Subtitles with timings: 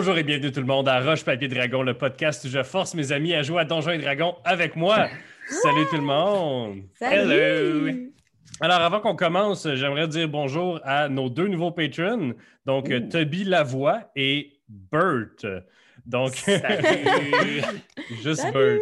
[0.00, 2.94] Bonjour et bienvenue tout le monde à Roche Papier Dragon, le podcast où je force
[2.94, 5.08] mes amis à jouer à Donjons et Dragons avec moi.
[5.46, 6.84] Salut tout le monde.
[6.94, 7.30] Salut.
[7.30, 7.98] Hello.
[8.62, 12.32] Alors avant qu'on commence, j'aimerais dire bonjour à nos deux nouveaux patrons,
[12.64, 12.90] donc.
[13.10, 15.60] Toby Lavoie et Bert.
[16.10, 16.34] Donc
[18.22, 18.44] juste.
[18.52, 18.80] Bert.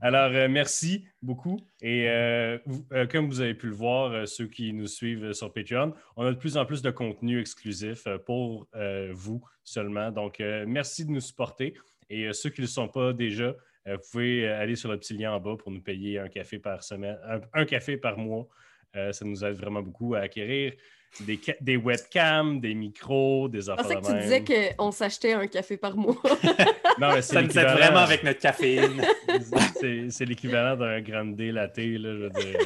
[0.00, 4.46] Alors euh, merci beaucoup et euh, vous- euh, comme vous avez pu le voir, ceux
[4.46, 8.66] qui nous suivent sur Patreon, on a de plus en plus de contenu exclusif pour
[9.12, 10.10] vous seulement.
[10.10, 11.74] Donc merci de nous supporter
[12.08, 13.54] et ceux qui ne le sont pas déjà,
[13.86, 16.82] vous pouvez aller sur le petit lien en bas pour nous payer un café par
[16.82, 18.48] semaine, un, un café par mois.
[18.94, 20.72] Ça nous aide vraiment beaucoup à acquérir
[21.20, 24.22] des, des webcams, des micros, des Je affaires pensais que de tu même.
[24.44, 26.16] disais qu'on s'achetait un café par mois.
[26.98, 29.00] Non, mais c'est Ça nous aide vraiment avec notre caféine.
[29.80, 32.58] c'est c'est l'équivalent d'un grande D latte, là, je veux dire.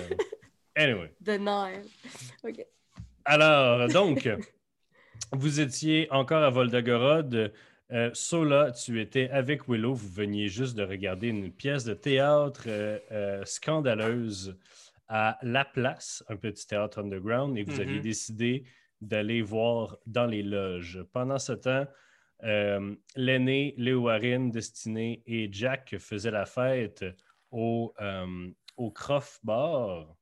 [0.74, 1.12] Anyway.
[1.20, 1.84] de Nile.
[2.42, 2.66] OK.
[3.24, 4.28] Alors, donc,
[5.32, 7.52] vous étiez encore à Volgogorod.
[7.92, 9.94] Euh, Sola, tu étais avec Willow.
[9.94, 14.56] Vous veniez juste de regarder une pièce de théâtre euh, euh, scandaleuse
[15.08, 17.80] à La Place, un petit théâtre underground, et vous Mhm.
[17.80, 18.64] aviez décidé
[19.00, 21.02] d'aller voir dans les loges.
[21.12, 21.86] Pendant ce temps,
[22.42, 27.04] euh, l'aîné, Léo Warren, Destiné et Jack faisaient la fête
[27.50, 30.16] au, euh, au Croft Bar,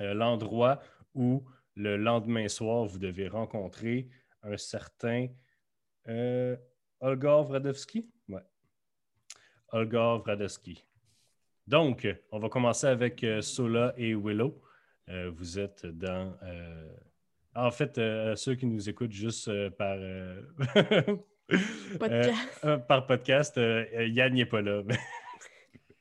[0.00, 0.80] euh, l'endroit
[1.14, 4.08] où le lendemain soir, vous devez rencontrer
[4.42, 5.28] un certain
[7.00, 8.08] Olgar Vradovski.
[8.28, 8.42] Ouais.
[9.72, 10.84] Olgar Vradovski.
[11.66, 14.60] Donc, on va commencer avec euh, Sola et Willow.
[15.08, 16.36] Euh, vous êtes dans.
[16.42, 16.88] euh,
[17.54, 19.96] En fait, euh, ceux qui nous écoutent juste euh, par.
[19.98, 20.42] euh,
[21.98, 22.60] Podcast.
[22.64, 24.82] euh, par podcast, Yann n'est pas là.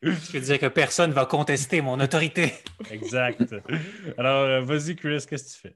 [0.02, 2.54] Je veux dire que personne ne va contester mon autorité.
[2.92, 3.54] exact.
[4.18, 5.76] Alors, vas-y, Chris, qu'est-ce que tu fais?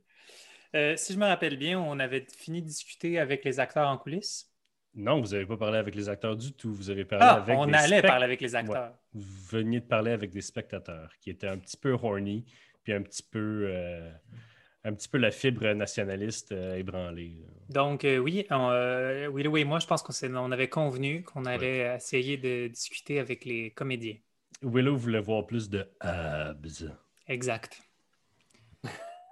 [0.75, 3.97] Euh, si je me rappelle bien, on avait fini de discuter avec les acteurs en
[3.97, 4.49] coulisses.
[4.97, 6.73] Non, vous n'avez pas parlé avec les acteurs du tout.
[6.73, 8.93] Vous avez parlé Ah, avec on allait parler avec les acteurs.
[9.13, 12.45] Vous veniez de parler avec des spectateurs qui étaient un petit peu horny,
[12.83, 14.11] puis un petit peu, euh,
[14.83, 17.37] un petit peu la fibre nationaliste euh, ébranlée.
[17.69, 18.69] Donc, euh, oui, on,
[19.31, 23.69] Willow et moi, je pense qu'on avait convenu qu'on allait essayer de discuter avec les
[23.69, 24.15] comédiens.
[24.63, 26.91] Willow voulait voir plus de abs.
[27.27, 27.86] Exact.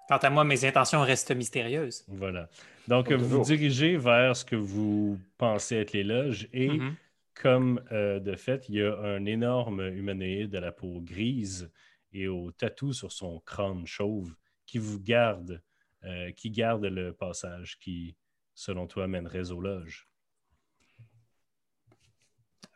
[0.08, 2.06] Quant à moi, mes intentions restent mystérieuses.
[2.08, 2.48] Voilà.
[2.88, 6.96] Donc, vous dirigez vers ce que vous pensez être les loges et Mhm.
[7.34, 11.72] comme euh, de fait, il y a un énorme humanoïde à la peau grise
[12.14, 14.36] et au tatou sur son crâne chauve
[14.66, 15.62] qui vous garde,
[16.04, 18.16] euh, qui garde le passage qui,
[18.54, 20.08] selon toi, mènerait aux loges.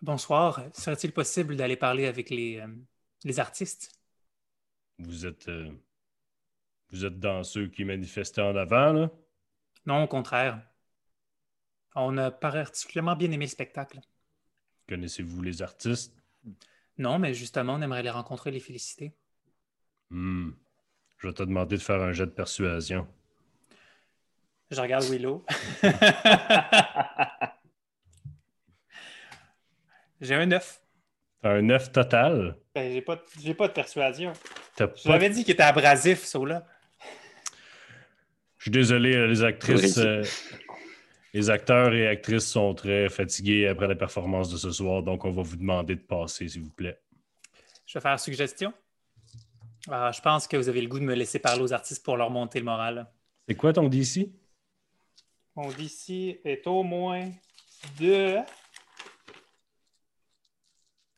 [0.01, 0.63] Bonsoir.
[0.73, 2.67] Serait-il possible d'aller parler avec les, euh,
[3.23, 3.91] les artistes?
[4.97, 5.71] Vous êtes, euh,
[6.91, 9.11] vous êtes dans ceux qui manifestaient en avant, là?
[9.85, 10.61] Non, au contraire.
[11.95, 13.99] On a particulièrement bien aimé le spectacle.
[14.87, 16.15] Connaissez-vous les artistes?
[16.97, 19.13] Non, mais justement, on aimerait les rencontrer, les féliciter.
[20.09, 20.51] Hmm.
[21.17, 23.07] Je vais te demander de faire un jet de persuasion.
[24.71, 25.45] Je regarde Willow.
[30.21, 30.81] J'ai un 9.
[31.41, 32.57] T'as un 9 total?
[32.75, 34.33] Ben, j'ai pas, j'ai pas de persuasion.
[34.75, 36.65] T'as Je pas l'avais dit qu'il était abrasif, ça là.
[38.69, 40.23] Je suis désolé, euh, les actrices, euh,
[41.33, 45.31] les acteurs et actrices sont très fatigués après la performance de ce soir, donc on
[45.31, 47.01] va vous demander de passer, s'il vous plaît.
[47.87, 48.71] Je vais faire une suggestion.
[49.89, 52.15] Ah, je pense que vous avez le goût de me laisser parler aux artistes pour
[52.15, 53.09] leur monter le moral.
[53.47, 54.29] C'est quoi ton DC?
[55.55, 57.27] Mon DC est au moins
[57.99, 58.37] de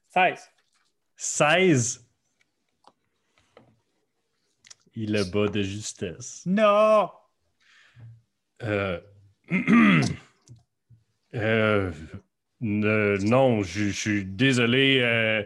[0.08, 0.40] 16.
[1.18, 2.08] 16.
[4.96, 6.44] Il est bas de justesse.
[6.46, 7.10] Non!
[8.64, 9.00] Euh,
[11.34, 11.92] euh,
[12.60, 15.00] ne- non, je, je suis désolé.
[15.02, 15.44] euh,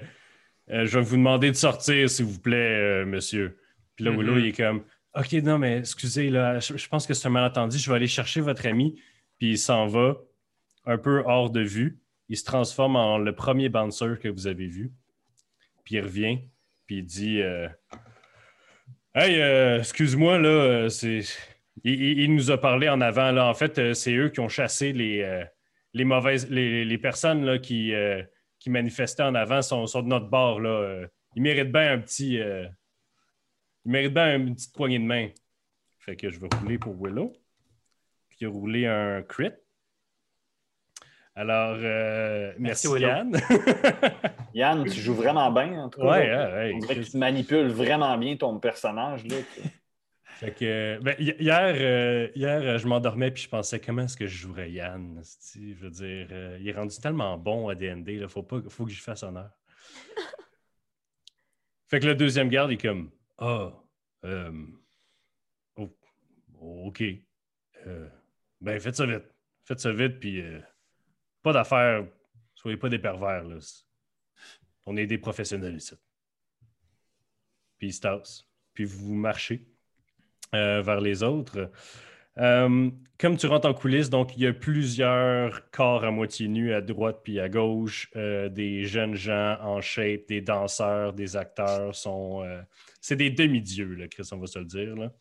[0.71, 2.55] euh, je vais vous demander de sortir, s'il vous plaît,
[3.03, 3.59] euh, monsieur.
[3.95, 4.39] Puis là, Willow, Mhm.
[4.39, 4.83] il est comme
[5.13, 7.77] OK, non, mais excusez, là, je, je pense que c'est un malentendu.
[7.77, 8.99] Je vais aller chercher votre ami.
[9.37, 10.17] Puis il s'en va
[10.85, 11.99] un peu hors de vue.
[12.29, 14.91] Il se transforme en le premier bouncer que vous avez vu.
[15.83, 16.39] Puis il revient.
[16.87, 17.67] Puis il dit euh,
[19.13, 21.21] Hey, euh, excuse-moi, là, euh, c'est.
[21.83, 23.31] Il, il- il nous a parlé en avant.
[23.31, 23.47] Là.
[23.47, 25.43] En fait, euh, c'est eux qui ont chassé les, euh,
[25.93, 28.23] les mauvaises les, les personnes là, qui, euh,
[28.59, 30.59] qui manifestaient en avant sont, sont de notre bord.
[30.59, 31.05] Là.
[31.35, 32.39] Ils méritent bien un petit.
[32.39, 32.65] euh,
[33.85, 35.27] ils méritent bien une petite poignée de main.
[35.99, 37.33] Fait que je vais rouler pour Willow.
[38.29, 39.51] Puis il a roulé un crit.
[41.37, 42.87] Alors, euh, merci.
[43.07, 43.37] Yann.
[44.53, 46.07] Yann, tu joues vraiment bien, en tout cas.
[46.07, 49.25] ouais, ouais, ouais, On dirait que tu manipules vraiment bien ton personnage.
[49.25, 49.35] Là.
[50.35, 54.17] Fait que, ben, hi- hier, euh, hier, euh, je m'endormais puis je pensais comment est-ce
[54.17, 55.21] que je jouerais Yann.
[55.53, 58.85] Je veux dire, euh, il est rendu tellement bon à DND, il faut, pas, faut
[58.85, 59.49] que je fasse honneur.
[61.87, 63.71] fait que le deuxième garde est comme Ah,
[64.25, 64.51] euh,
[65.77, 65.89] oh,
[66.59, 67.01] OK.
[68.59, 69.23] Ben, faites ça vite.
[69.63, 70.43] Faites ça vite, puis
[71.43, 72.05] pas d'affaires.
[72.55, 73.43] Soyez pas des pervers.
[73.43, 73.57] Là.
[74.85, 75.95] On est des professionnels ici.
[77.77, 78.43] Puis il se tasse.
[78.73, 79.65] Puis vous marchez
[80.55, 81.69] euh, vers les autres.
[82.37, 86.73] Euh, comme tu rentres en coulisses, donc il y a plusieurs corps à moitié nus
[86.73, 91.95] à droite puis à gauche, euh, des jeunes gens en shape, des danseurs, des acteurs
[91.95, 92.43] sont.
[92.43, 92.61] euh,
[92.99, 94.95] c'est des demi-dieux, là, Chris, on va se le dire.
[94.95, 95.11] Là.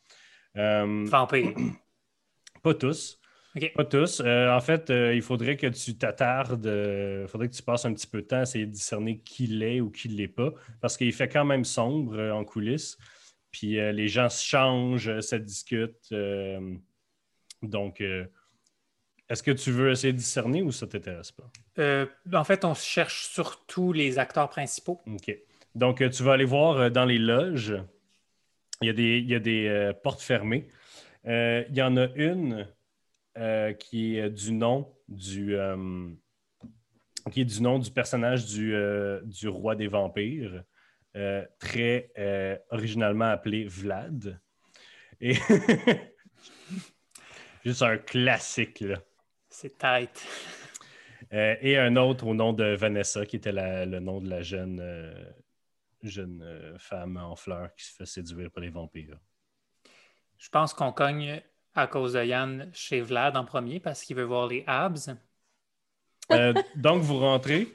[2.62, 3.20] Pas tous.
[3.54, 3.72] OK.
[3.74, 4.20] Pas tous.
[4.20, 8.22] En fait, il faudrait que tu t'attardes, il faudrait que tu passes un petit peu
[8.22, 11.12] de temps à essayer de discerner qui l'est ou qui ne l'est pas, parce qu'il
[11.12, 12.98] fait quand même sombre en coulisses.
[13.54, 16.10] Puis euh, les gens se changent, euh, se discutent.
[16.10, 16.74] euh,
[17.62, 18.26] donc, euh,
[19.28, 21.48] est-ce que tu veux essayer de discerner ou ça ne t'intéresse pas?
[21.78, 25.00] Euh, en fait, on cherche surtout les acteurs principaux.
[25.06, 25.38] OK.
[25.76, 27.80] Donc, euh, tu vas aller voir euh, dans les loges.
[28.82, 30.66] Il y a des, il y a des euh, portes fermées.
[31.26, 32.66] Euh, il y en a une
[33.38, 36.10] euh, qui est du nom du, euh,
[37.30, 40.64] qui est du nom du personnage du, euh, du roi des vampires,
[41.16, 44.40] euh, très euh, originalement appelé Vlad.
[45.20, 45.34] Et
[47.64, 48.98] juste un classique, là.
[49.48, 50.26] C'est tight.
[51.32, 54.42] Euh, et un autre au nom de Vanessa, qui était la- le nom de la
[54.42, 55.24] jeune,
[56.02, 59.18] jeune femme en fleurs qui se fait séduire par les vampires.
[60.38, 61.40] Je pense qu'on cogne
[61.74, 65.10] à cause de Yann chez Vlad en premier parce qu'il veut voir les abs.
[66.32, 67.68] Euh, donc, vous rentrez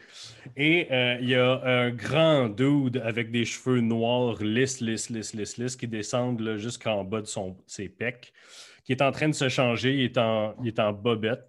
[0.56, 5.34] et euh, il y a un grand dude avec des cheveux noirs lisses, lisses, lisses,
[5.34, 8.34] lisses, lisses qui descendent jusqu'en bas de son, ses pecs,
[8.84, 9.96] qui est en train de se changer.
[9.96, 11.46] Il est en, il est en bobette,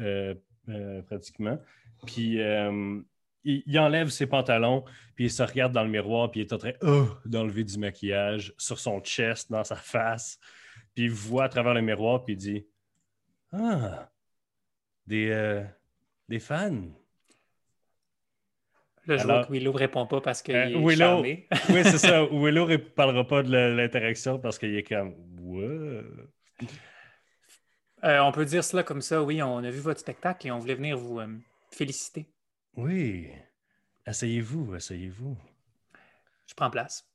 [0.00, 0.34] euh,
[1.06, 1.58] pratiquement.
[2.06, 2.38] Puis,
[3.44, 4.84] il, enlève ses pantalons,
[5.14, 7.78] puis il se regarde dans le miroir, puis il est en train oh, d'enlever du
[7.78, 10.38] maquillage sur son chest, dans sa face.
[10.94, 12.66] Puis il voit à travers le miroir, puis il dit
[13.52, 14.10] Ah,
[15.06, 15.64] des,
[16.28, 16.82] des fans?
[19.06, 21.48] Là, je Alors- vois que Willow ne répond pas parce qu'il Euh, est Willow- charmé.
[21.70, 22.24] Oui, c'est ça.
[22.30, 26.02] Willow ne parlera pas de l'interaction parce qu'il est comme Ouais.
[28.04, 30.58] Euh, on peut dire cela comme ça, oui, on a vu votre spectacle et on
[30.58, 31.26] voulait venir vous euh,
[31.70, 32.28] féliciter.
[32.76, 33.28] Oui.
[34.06, 35.36] Asseyez-vous, asseyez-vous.
[36.46, 37.08] Je prends place.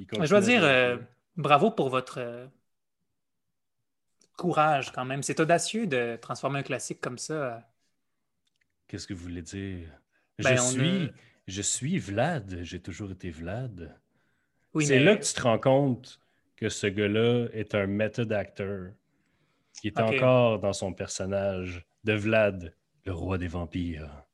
[0.00, 0.96] Je dois dire euh,
[1.36, 2.48] bravo pour votre
[4.36, 5.22] courage quand même.
[5.22, 7.68] C'est audacieux de transformer un classique comme ça.
[8.92, 9.88] Qu'est-ce que vous voulez dire?
[10.38, 11.04] Ben, Je on suis.
[11.06, 11.10] a-
[11.48, 12.58] Je suis Vlad.
[12.60, 13.98] J'ai toujours été Vlad.
[14.74, 16.20] Oui, c'est mais- là que tu te rends compte
[16.56, 18.88] que ce gars-là est un method actor.
[19.80, 22.74] qui est encore dans son personnage de Vlad,
[23.06, 24.24] le roi des vampires.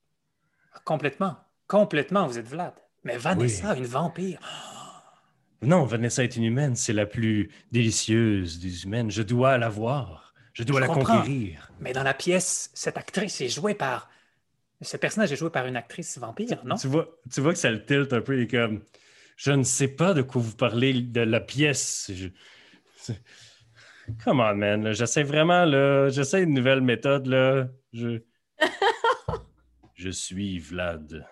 [0.84, 1.36] Complètement.
[1.68, 2.74] Complètement, vous êtes Vlad.
[3.04, 4.40] Mais Vanessa, une vampire.
[5.62, 6.74] Non, Vanessa est une humaine.
[6.74, 9.10] C'est la plus délicieuse des humaines.
[9.12, 10.34] Je dois la voir.
[10.52, 11.18] Je dois Je la comprends.
[11.20, 11.70] conquérir.
[11.78, 14.10] Mais dans la pièce, cette actrice est jouée par.
[14.80, 16.76] Ce personnage est joué par une actrice vampire, non?
[16.76, 18.40] Tu vois, tu vois que ça le tilte un peu.
[18.40, 18.84] Est comme
[19.36, 22.10] Je ne sais pas de quoi vous parlez de la pièce.
[22.14, 22.28] Je...
[24.24, 24.92] Come on, man.
[24.92, 26.08] J'essaie vraiment, là.
[26.10, 27.68] J'essaie une nouvelle méthode, là.
[27.92, 28.22] Je.
[29.94, 31.26] Je suis Vlad.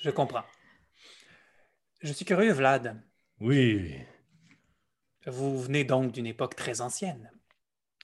[0.00, 0.44] Je comprends.
[2.02, 3.00] Je suis curieux, Vlad.
[3.40, 3.94] Oui,
[5.26, 7.30] Vous venez donc d'une époque très ancienne.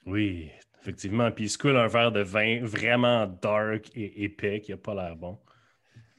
[0.05, 0.51] oui,
[0.85, 1.31] effectivement.
[1.31, 4.93] Puis il se coule un verre de vin vraiment dark et épais qui n'a pas
[4.93, 5.39] l'air bon.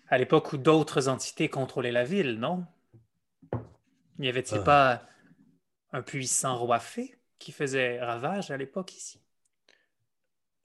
[0.08, 2.66] À l'époque où d'autres entités contrôlaient la ville, non?
[4.18, 4.62] N'y avait-il Ah.
[4.64, 5.02] pas
[5.92, 9.20] un puissant roi fée qui faisait ravage à l'époque ici?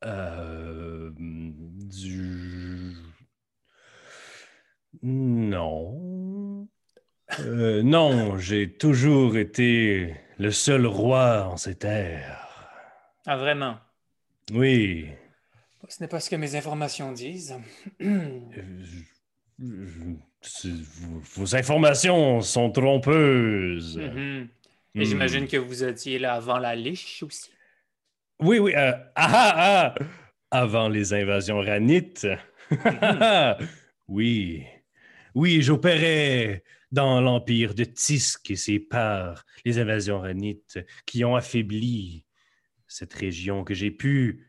[0.04, 2.96] Euh, du...
[5.04, 6.68] Non.
[7.40, 12.48] Euh, non, j'ai toujours été le seul roi en ces terres.
[13.26, 13.80] Ah, vraiment?
[14.52, 15.08] Oui.
[15.88, 17.56] Ce n'est pas ce que mes informations disent.
[19.60, 23.98] Vos, informations sont trompeuses.
[24.00, 25.04] Et Hmm.
[25.04, 27.50] j'imagine que vous étiez là avant la liche aussi.
[28.40, 28.74] Oui, oui.
[28.76, 29.96] euh, ah, ah, ah,
[30.52, 32.28] avant les invasions ranites.
[34.08, 34.66] oui.
[35.36, 42.26] Oui, j'opérais dans l'empire de Tisk et ses parts, les invasions ranites qui ont affaibli
[42.92, 44.48] cette région que j'ai pu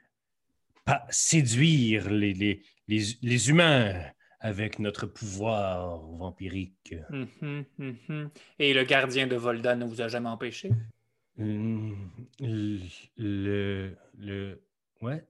[0.85, 4.03] pas séduire les, les, les, les humains
[4.41, 6.95] avec notre pouvoir vampirique.
[7.11, 8.31] Mhm, mhm.
[8.59, 10.71] Et le gardien de Volda ne vous a jamais empêché?
[11.39, 11.95] Le,
[13.17, 14.63] le, le-
[15.01, 15.25] Ouais.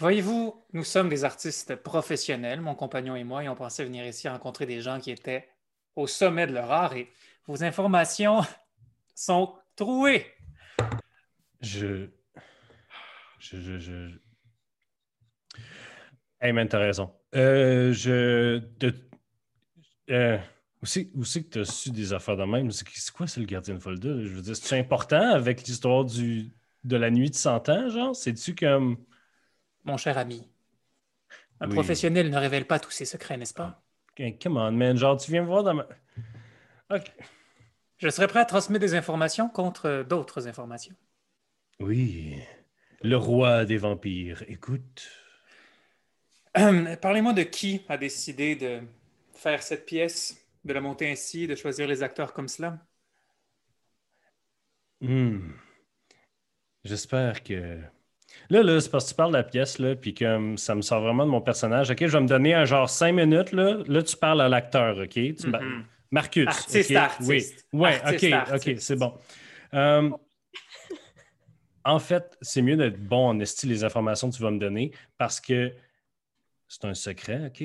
[0.00, 4.28] Voyez-vous, nous sommes des artistes professionnels, mon compagnon et moi, et on pensait venir ici
[4.28, 5.48] rencontrer des gens qui étaient
[5.96, 7.10] au sommet de leur art et
[7.46, 8.40] vos informations
[9.14, 10.26] sont trouées.
[11.64, 12.10] Je.
[13.38, 13.56] Je.
[13.60, 13.78] Je.
[13.78, 14.18] je...
[16.40, 17.12] Hey man, t'as raison.
[17.34, 18.58] Euh, je.
[18.78, 18.94] de-
[20.10, 20.38] euh,
[20.82, 22.70] où c'est où c'est que t'as su des affaires de même?
[22.70, 24.10] C'est quoi, c'est le gardien de Volda?
[24.10, 24.22] là?
[24.24, 26.52] Je veux dire, c'est important avec l'histoire du
[26.84, 28.14] de la nuit de 100 ans, genre?
[28.14, 28.98] C'est-tu comme.
[29.84, 30.48] Mon cher ami,
[31.60, 31.74] un Oui.
[31.74, 33.82] professionnel ne révèle pas tous ses secrets, n'est-ce pas?
[34.16, 34.96] Hey, Come on, man.
[34.96, 35.86] Genre, tu viens me voir dans ma.
[36.90, 37.12] Ok.
[37.98, 40.94] Je serais prêt à transmettre des informations contre d'autres informations.
[41.80, 42.38] Oui.
[43.02, 44.44] Le roi des vampires.
[44.48, 45.10] Écoute.
[46.56, 48.80] Hum, Parlez-moi de qui a décidé de
[49.34, 52.78] faire cette pièce, de la monter ainsi, de choisir les acteurs comme cela?
[55.00, 55.50] Hmm.
[56.84, 57.80] J'espère que.
[58.50, 60.82] Là, là, c'est parce que tu parles de la pièce, là, puis comme ça me
[60.82, 61.90] sort vraiment de mon personnage.
[61.90, 63.78] OK, je vais me donner un genre cinq minutes, là.
[63.86, 65.10] Là, tu parles à l'acteur, OK?
[65.10, 65.84] Tu Mhm.
[66.10, 66.46] Marcus.
[66.46, 66.92] Artiste.
[67.20, 67.44] Oui.
[67.72, 68.68] Ouais, Artiste, OK, artiste.
[68.68, 69.14] OK, c'est bon.
[71.84, 74.92] En fait, c'est mieux d'être bon en esti les informations que tu vas me donner
[75.18, 75.74] parce que
[76.66, 77.64] c'est un secret, OK?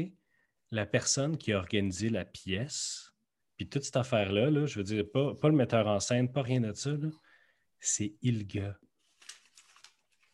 [0.72, 3.14] La personne qui a organisé la pièce,
[3.56, 6.42] puis toute cette affaire-là, là, je veux dire, pas, pas le metteur en scène, pas
[6.42, 6.92] rien de ça,
[7.80, 8.78] c'est Ilga.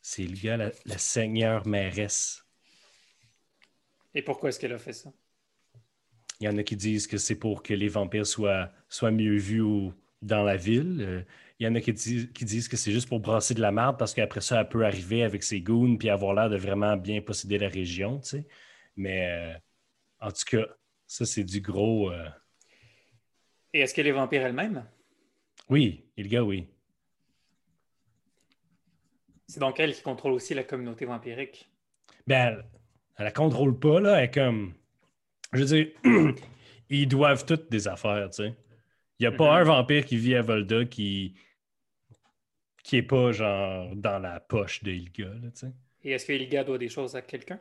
[0.02, 2.46] C'est Ilga, la, la seigneur mairesse.
[4.14, 5.12] Et pourquoi est-ce qu'elle a fait ça?
[6.40, 9.38] Il y en a qui disent que c'est pour que les vampires soient, soient mieux
[9.38, 11.26] vus au- dans la ville.
[11.60, 13.72] Il y en a qui disent, qui disent que c'est juste pour brasser de la
[13.72, 16.98] merde parce qu'après ça, elle peut arriver avec ses goons puis avoir l'air de vraiment
[16.98, 18.48] bien posséder la région, tu sais.
[18.98, 19.58] Mais euh,
[20.20, 20.66] en tout cas,
[21.08, 22.12] ça, c'est du gros.
[22.12, 22.28] euh,
[23.74, 24.86] Et est-ce qu'elle est vampire elle-même?
[25.70, 26.68] Oui, Ilga, oui.
[29.48, 31.70] C'est donc elle qui contrôle aussi la communauté vampirique?
[32.28, 32.64] Ben,
[33.18, 34.18] elle, la contrôle pas, là.
[34.18, 34.74] Elle est comme.
[35.54, 35.88] Je veux dire,
[36.90, 38.54] ils doivent toutes des affaires, tu sais.
[39.20, 39.62] Il n'y a pas Mhm.
[39.62, 41.36] un vampire qui vit à Volda qui.
[42.86, 45.74] Qui est pas, genre, dans la poche de Ilga, là, tu sais.
[46.04, 47.60] Et est-ce que Ilga doit des choses à quelqu'un?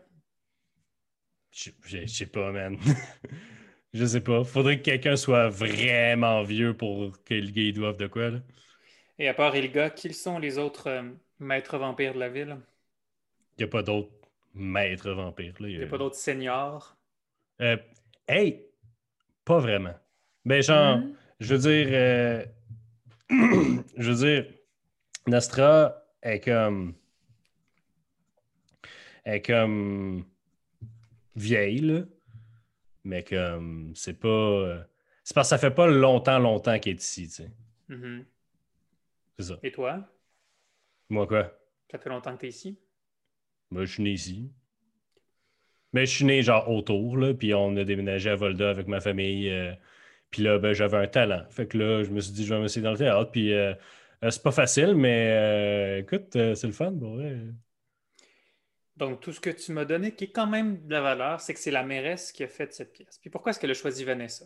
[1.51, 2.77] Je sais pas, man.
[3.95, 4.45] je sais pas.
[4.45, 8.39] Faudrait que quelqu'un soit vraiment vieux pour que Ilga il doive de quoi, là.
[9.19, 11.03] Et à part Ilga, qui sont les autres euh,
[11.39, 12.59] maîtres vampires de la ville?
[13.59, 14.11] Il n'y a pas d'autres
[14.55, 15.69] maîtres vampires, là.
[15.69, 16.97] Il n'y a pas d'autres seigneurs?
[17.61, 17.77] Euh,
[18.29, 18.67] hey!
[19.45, 19.95] Pas vraiment.
[20.45, 21.17] Ben, genre, Mhm.
[21.41, 22.45] je veux dire, euh,
[23.97, 24.47] je veux dire,
[25.27, 26.95] Nastra est comme,
[29.25, 30.25] est comme
[31.37, 32.03] vieille, là.
[33.05, 34.87] Mais comme, c'est pas,
[35.23, 37.51] c'est parce que ça fait pas longtemps, longtemps qu'elle est ici, tu sais.
[37.89, 38.25] Mhm.
[39.39, 39.59] C'est ça.
[39.63, 40.09] Et toi?
[41.11, 41.53] Moi, quoi?
[41.91, 42.79] Ça fait longtemps que tu es ici?
[43.71, 44.51] Moi, je suis né ici.
[45.93, 49.01] Mais je suis né genre autour, là, puis on a déménagé à Volda avec ma
[49.01, 49.49] famille.
[49.51, 49.73] euh,
[50.31, 51.45] puis là, ben, j'avais un talent.
[51.51, 53.31] Fait que là, je me suis dit, je vais m'essayer dans le théâtre.
[53.31, 53.75] Puis euh,
[54.31, 57.37] c'est pas facile, mais euh, écoute, euh, c'est le fun, pour vrai.
[58.97, 61.53] Donc, tout ce que tu m'as donné, qui est quand même de la valeur, c'est
[61.53, 63.19] que c'est la mairesse qui a fait cette pièce.
[63.21, 64.45] Puis pourquoi est-ce qu'elle a choisi Vanessa?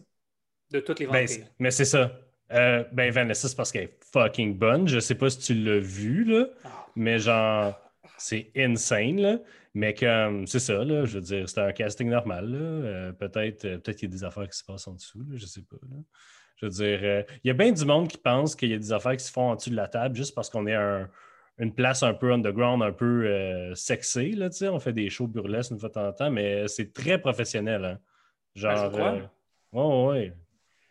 [0.70, 1.28] De toutes les Ben, vampires.
[1.28, 2.18] c'est- mais c'est ça.
[2.52, 4.88] Euh, ben, Vanessa, c'est parce qu'elle est fucking bonne.
[4.88, 6.86] Je sais pas si tu l'as vu, là, Ah.
[6.96, 7.78] mais genre,
[8.16, 9.38] c'est insane, là.
[9.74, 12.58] Mais comme, c'est ça, là, je veux dire, c'était un casting normal, là.
[12.58, 15.36] Euh, peut-être euh, peut-être qu'il y a des affaires qui se passent en dessous, là,
[15.36, 15.96] je sais pas, là.
[16.58, 18.78] Je veux dire, euh, il y a bien du monde qui pense qu'il y a
[18.78, 21.08] des affaires qui se font en dessous de la table juste parce qu'on est un-
[21.58, 24.48] une place un peu underground, un peu euh, sexy, là.
[24.70, 27.84] On fait des shows burlesques une fois de temps en temps, mais c'est très professionnel,
[27.84, 27.98] hein.
[28.54, 29.14] Genre, Ah, je crois.
[29.74, 30.32] euh, ouais.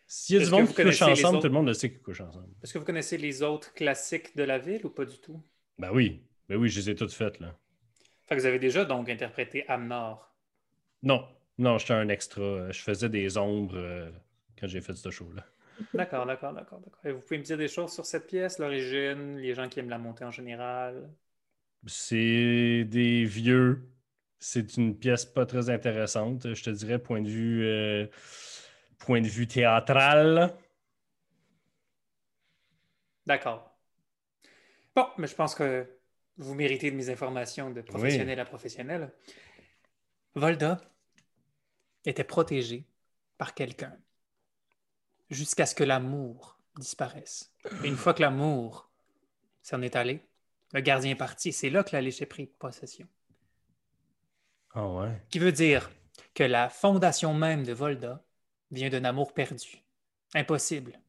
[0.05, 1.41] S'il y a du monde qui couche ensemble, autres?
[1.41, 2.47] tout le monde le sait qu'ils couchent ensemble.
[2.63, 5.41] Est-ce que vous connaissez les autres classiques de la ville ou pas du tout?
[5.77, 7.53] Ben oui, ben oui, je les ai toutes faites, là.
[8.25, 10.33] Fait que vous avez déjà donc interprété Amnor.
[11.03, 12.71] Non, non, j'étais un extra.
[12.71, 14.09] Je faisais des ombres euh,
[14.59, 15.45] quand j'ai fait ce show-là.
[15.93, 17.05] D'accord, d'accord, d'accord, d'accord.
[17.05, 19.89] Et vous pouvez me dire des choses sur cette pièce, l'origine, les gens qui aiment
[19.89, 21.09] la montée en général?
[21.85, 23.89] C'est des vieux.
[24.39, 28.07] C'est une pièce pas très intéressante, je te dirais, point de vue, euh,
[28.99, 30.53] point de vue théâtral.
[33.25, 33.75] D'accord.
[34.95, 35.87] Bon, mais je pense que
[36.37, 39.11] vous méritez de mes informations de professionnel à professionnel.
[40.35, 40.79] Volda
[42.05, 42.85] était protégée
[43.37, 43.97] par quelqu'un
[45.29, 47.51] jusqu'à ce que l'amour disparaisse.
[47.83, 48.89] Et une fois que l'amour
[49.61, 50.21] s'en est allé,
[50.73, 51.51] le gardien est parti.
[51.53, 53.07] C'est là que la a pris possession.
[54.73, 55.21] Ah ouais.
[55.29, 55.89] Qui veut dire
[56.33, 58.23] que la fondation même de Volda
[58.71, 59.83] vient d'un amour perdu.
[60.35, 60.99] Impossible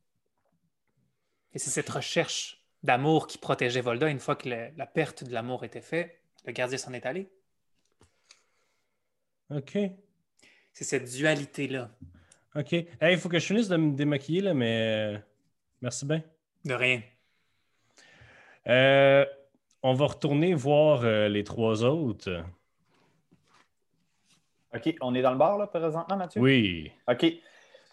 [1.53, 4.09] Et c'est cette recherche d'amour qui protégeait Volda.
[4.09, 7.31] Une fois que le- la perte de l'amour était faite, le gardien s'en est allé.
[9.51, 9.77] OK.
[10.73, 11.91] C'est cette dualité-là.
[12.59, 12.73] OK.
[12.73, 15.19] Hey, il faut que je finisse de me démaquiller, là, mais euh,
[15.81, 16.23] merci bien.
[16.65, 17.03] De rien.
[18.67, 19.25] Euh,
[19.83, 22.43] on va retourner voir euh, les trois autres.
[24.75, 26.41] OK, on est dans le bar, là, présentement, Mathieu?
[26.41, 26.91] Oui.
[27.09, 27.27] OK.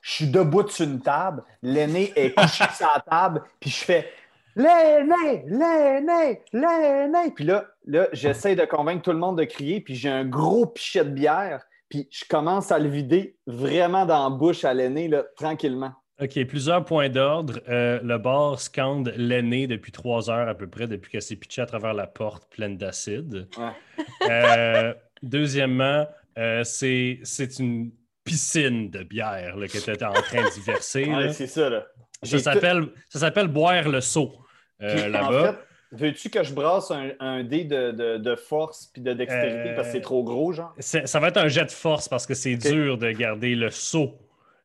[0.01, 4.11] Je suis debout sur une table, l'aîné est couché sur la table, puis je fais
[4.55, 7.31] L'aîné, l'aîné, l'aîné.
[7.35, 10.65] Puis là, là j'essaie de convaincre tout le monde de crier, puis j'ai un gros
[10.65, 15.07] pichet de bière, puis je commence à le vider vraiment dans la bouche à l'aîné,
[15.07, 15.93] là, tranquillement.
[16.21, 17.59] OK, plusieurs points d'ordre.
[17.67, 21.61] Euh, le bar scande l'aîné depuis trois heures à peu près, depuis qu'elle s'est pitchée
[21.61, 23.49] à travers la porte pleine d'acide.
[23.57, 24.29] Ouais.
[24.29, 27.91] Euh, deuxièmement, euh, c'est c'est une
[28.23, 31.05] piscine de bière là, que tu étais en train d'y verser.
[31.05, 31.85] Ouais, c'est ça, là.
[32.23, 34.33] Ça s'appelle ça s'appelle boire le seau
[34.79, 35.27] là-bas.
[35.27, 35.59] En fait,
[35.91, 39.75] veux-tu que je brasse un, un dé de, de- de force puis de dextérité Euh,
[39.75, 40.73] parce que c'est trop gros, genre?
[40.79, 44.17] Ça va être un jet de force parce que c'est dur de garder le seau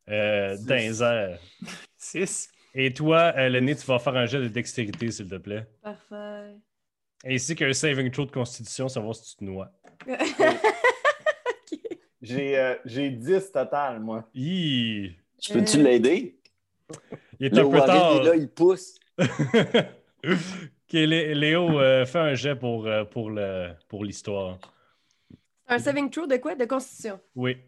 [0.08, 1.38] euh, airs.
[1.96, 2.50] 6.
[2.74, 5.66] Et toi, euh, Lenny, tu vas faire un jet de dextérité, s'il te plaît.
[5.82, 6.56] Parfait.
[7.26, 9.70] Ainsi qu'un saving throw de constitution, savoir si tu te noies.
[12.22, 14.28] J'ai euh, j'ai 10 total, moi.
[14.34, 15.16] Hi!
[15.42, 15.82] Je peux-tu Euh.
[15.82, 16.38] l'aider?
[17.38, 18.16] Il est Le un peu tard.
[18.16, 18.98] est là, il pousse.
[20.90, 24.58] Ok, Lé- Léo, euh, fais un jet pour, euh, pour, le, pour l'histoire.
[25.68, 26.56] un saving throw de quoi?
[26.56, 27.20] De constitution.
[27.36, 27.58] Oui.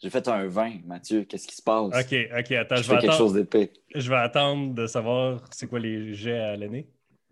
[0.00, 1.24] J'ai fait un 20, Mathieu.
[1.24, 1.88] Qu'est-ce qui se passe?
[1.94, 3.70] Ok, ok, attends, Je vais quelque attendre, chose d'épais.
[3.94, 6.88] je vais attendre de savoir c'est quoi les jets à l'année.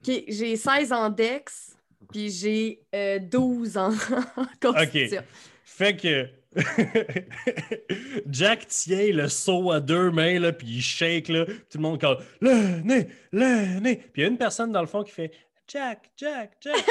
[0.07, 1.75] OK, j'ai 16 en dex,
[2.13, 3.93] puis j'ai euh, 12 en
[4.61, 5.23] constitution.
[5.65, 6.29] Fait que
[8.31, 12.01] Jack tient le seau à deux mains, là, puis il shake, là, tout le monde
[12.01, 13.97] call le nez, le nez.
[13.97, 15.31] Puis il y a une personne dans le fond qui fait
[15.69, 16.77] Jack, Jack, Jack.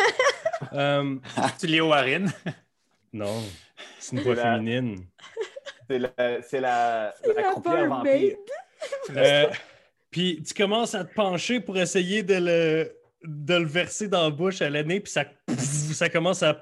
[0.72, 1.18] Euh,
[1.60, 2.32] Tu Léo Warren.
[3.14, 3.44] non,
[4.00, 5.06] c'est une voix la- féminine.
[5.90, 7.34] C'est la, c'est la, la
[7.76, 8.36] la vampire.
[9.16, 9.48] Euh,
[10.10, 12.92] puis tu commences à te pencher pour essayer de le,
[13.26, 15.26] de le verser dans la bouche à l'année, puis ça,
[15.58, 16.60] ça commence à.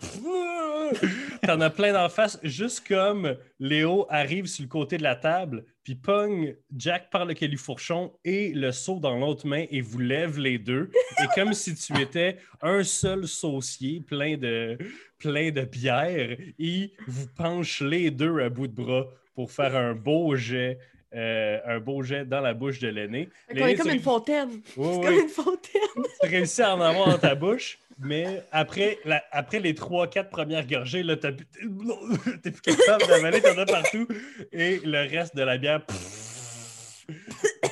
[1.48, 5.66] T'en as plein d'en face, juste comme Léo arrive sur le côté de la table,
[5.84, 10.40] puis pogne Jack par le califourchon et le seau dans l'autre main et vous lève
[10.40, 10.90] les deux.
[11.22, 14.78] Et comme si tu étais un seul saucier plein de,
[15.20, 19.94] plein de bière, et vous penche les deux à bout de bras pour faire un
[19.94, 20.78] beau jet.
[21.16, 23.30] euh, un beau jet dans la bouche de l'aîné.
[23.48, 24.50] Fait qu'on est comme une fontaine.
[24.76, 26.04] Oui, C'est oui, comme une fontaine.
[26.24, 30.66] tu réussis à en avoir dans ta bouche, mais après, la- après les 3-4 premières
[30.68, 31.48] gorgées, là, t'as plus-
[32.44, 34.08] t'es plus capable d'avaler, t'en as partout.
[34.52, 37.08] Et le reste de la bière, pff,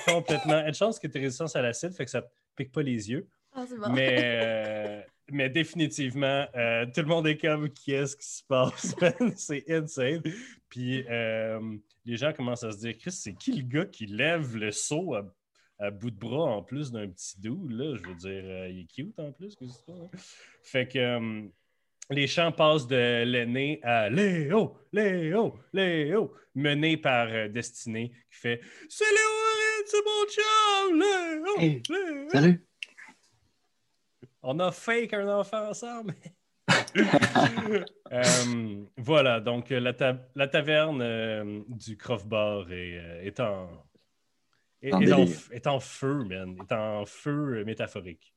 [0.07, 0.65] complètement.
[0.65, 2.23] Une chance que tu es résistance à l'acide, fait que ça
[2.55, 3.27] pique pas les yeux.
[3.53, 3.89] Ah, c'est bon.
[3.91, 8.95] Mais, euh, mais définitivement, euh, tout le monde est comme qu'est-ce qui se passe?
[9.35, 10.21] c'est insane.
[10.69, 11.59] Puis euh,
[12.05, 15.15] les gens commencent à se dire Chris, c'est qui le gars qui lève le seau
[15.15, 15.25] à,
[15.81, 17.67] à bout de bras en plus d'un petit doux?
[17.69, 19.55] Là, je veux dire, euh, il est cute en plus.
[19.55, 20.09] que c'est ça, hein?
[20.63, 21.47] Fait que euh,
[22.09, 28.61] les chants passent de l'aîné à Léo, Léo, Léo, mené par euh, Destinée qui fait
[28.89, 29.37] C'est Léo
[29.83, 30.99] c'est mon chum!
[30.99, 32.29] Léo, Hey, Léo.
[32.29, 32.65] Salut!
[34.43, 36.13] On a fake un enfant ensemble.
[38.13, 43.69] Euh, voilà, donc la, ta- la taverne du Croft Bar est, est en,
[44.81, 45.35] est, En est en, délire.
[45.37, 46.55] f- est en feu, man.
[46.61, 48.33] Est en feu euh, métaphorique.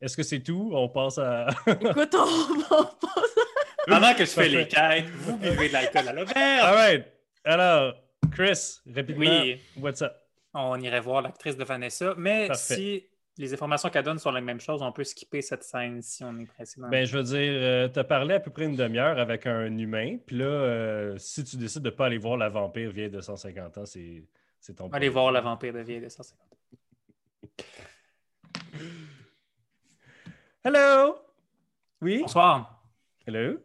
[0.00, 0.70] Est-ce que c'est tout?
[0.74, 1.46] On passe à.
[1.66, 3.40] Écoute, on va passer.
[3.86, 6.36] Pendant que je fais les quêtes, vous buvez de l'alcool à l'auberge.
[6.36, 7.06] All right.
[7.44, 7.94] Alors,
[8.32, 10.12] Chris, rapidement, Oui, what's up?
[10.54, 12.74] on irait voir l'actrice de Vanessa, mais Parfait.
[12.74, 13.04] si
[13.38, 16.36] les informations qu'elle donne sont la même chose, on peut skipper cette scène si on
[16.40, 16.80] est pressé.
[16.80, 19.66] dans- Ben, je veux dire, tu as parlé à peu près une demi-heure avec un
[19.78, 23.10] humain, puis là, euh, si tu décides de ne pas aller voir la vampire vieille
[23.10, 24.24] de 150 ans, c'est
[24.76, 26.46] ton Allez voir la vampire de vieille de 150.
[30.64, 31.16] Hello!
[32.00, 32.20] Oui?
[32.22, 32.82] Bonsoir.
[33.26, 33.58] Hello?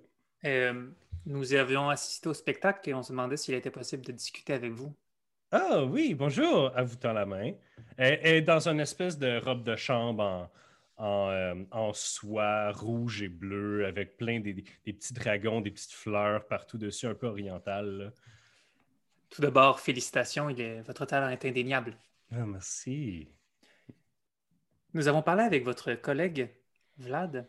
[0.46, 0.90] Euh,
[1.26, 4.72] nous avions assisté au spectacle et on se demandait s'il était possible de discuter avec
[4.72, 4.94] vous.
[5.52, 7.54] Ah oui, bonjour, à vous tend la main.
[7.98, 10.50] Elle, elle est dans une espèce de robe de chambre en,
[10.98, 15.92] en, euh, en soie rouge et bleu avec plein des, des petits dragons, des petites
[15.92, 17.86] fleurs partout dessus, un peu oriental.
[17.98, 18.12] là.
[19.32, 20.82] Tout d'abord, félicitations, il est...
[20.82, 21.98] votre talent est indéniable.
[22.32, 23.28] Ah, merci.
[24.94, 26.50] Nous avons parlé avec votre collègue,
[26.98, 27.48] Vlad.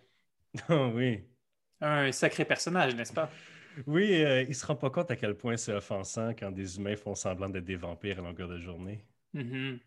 [0.69, 1.25] Ah oui.
[1.81, 3.31] Un sacré personnage, n'est-ce pas?
[3.87, 6.77] Oui, euh, il ne se rend pas compte à quel point c'est offensant quand des
[6.77, 9.05] humains font semblant d'être des vampires à longueur de journée.
[9.33, 9.81] Mhm.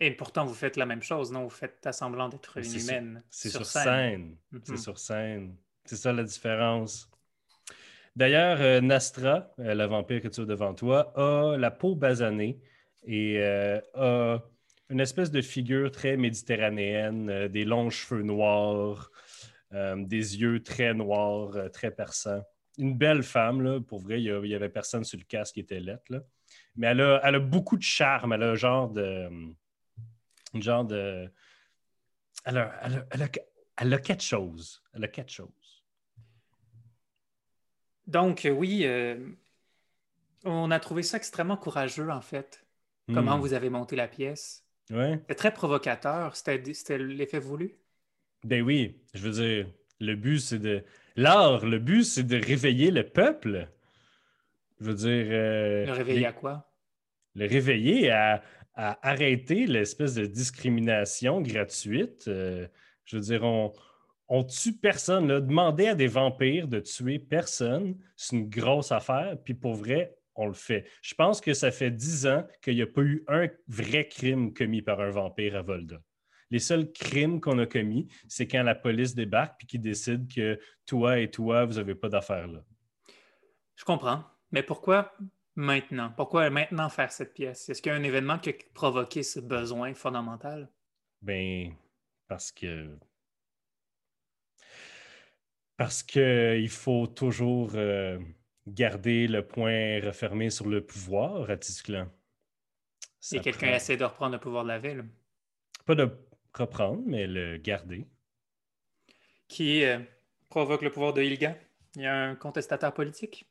[0.00, 1.44] Et pourtant, vous faites la même chose, non?
[1.44, 3.22] Vous faites semblant d'être une C'est sur- humaine.
[3.30, 4.36] C'est sur, scène.
[4.64, 5.56] C'est sur scène.
[5.84, 7.08] C'est ça la différence.
[8.16, 12.60] D'ailleurs, euh, Nastra, euh, la vampire que tu as devant toi, a la peau basanée
[13.04, 14.38] et euh, a
[14.88, 19.10] une espèce de figure très méditerranéenne, des longs cheveux noirs,
[19.72, 22.44] des yeux très noirs, très perçants.
[22.78, 25.80] Une belle femme, là, pour vrai, il n'y avait personne sur le casque qui était
[25.80, 26.04] lettre.
[26.10, 26.20] Là.
[26.76, 28.34] Mais elle a, elle a beaucoup de charme.
[28.34, 29.28] Elle a un genre de.
[30.54, 31.28] Genre de.
[32.44, 33.28] Elle a- elle a-
[33.78, 34.82] elle a quelque chose.
[34.92, 35.48] Elle a quelque chose.
[38.06, 39.16] Donc, euh, oui, euh,
[40.44, 42.64] on a trouvé ça extrêmement courageux, en fait.
[43.12, 43.40] Comment Hmm.
[43.40, 44.64] vous avez monté la pièce.
[44.90, 45.18] Ouais.
[45.22, 46.36] C'était très provocateur.
[46.36, 47.76] C'était c'était l'effet voulu.
[48.44, 49.66] Ben oui, je veux dire,
[50.00, 50.84] le but, c'est de.
[51.16, 53.68] L'art, le but, c'est de réveiller le peuple.
[54.80, 55.26] Je veux dire.
[55.30, 56.70] euh, Le réveiller les- à quoi?
[57.34, 58.42] le réveiller à,
[58.74, 62.26] à arrêter l'espèce de discrimination gratuite.
[62.28, 62.66] Euh,
[63.04, 63.72] je veux dire, on,
[64.28, 65.28] on tue personne.
[65.28, 65.40] Là.
[65.40, 69.36] Demander à des vampires de tuer personne, c'est une grosse affaire.
[69.44, 70.86] Puis pour vrai, on le fait.
[71.02, 74.52] Je pense que ça fait dix ans qu'il n'y a pas eu un vrai crime
[74.52, 76.00] commis par un vampire à Volda.
[76.50, 80.58] Les seuls crimes qu'on a commis, c'est quand la police débarque puis qu'ils décide que
[80.86, 82.62] toi et toi, vous n'avez pas d'affaires là.
[83.76, 84.22] Je comprends.
[84.52, 85.12] Mais pourquoi
[85.56, 86.12] maintenant?
[86.16, 87.68] Pourquoi maintenant faire cette pièce?
[87.68, 90.70] Est-ce qu'il y a un événement qui a provoqué ce besoin fondamental?
[91.22, 91.74] Ben,
[92.28, 92.96] parce que.
[95.76, 98.18] Parce que il faut toujours euh,
[98.66, 102.08] garder le point refermé sur le pouvoir à Tisclan.
[103.20, 105.04] Si quelqu'un essaie de reprendre le pouvoir de la ville,
[105.86, 106.08] Pas de
[106.54, 108.06] reprendre, mais le garder.
[109.48, 109.98] qui euh,
[110.48, 111.56] provoque le pouvoir de Ilga?
[111.96, 113.46] Il y a un contestataire politique?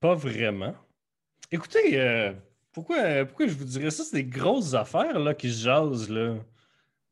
[0.00, 0.74] Pas vraiment.
[1.50, 2.32] Écoutez, euh,
[2.72, 4.04] pourquoi, pourquoi je vous dirais ça?
[4.04, 6.10] C'est des grosses affaires là, qui se jasent.
[6.10, 6.36] Là.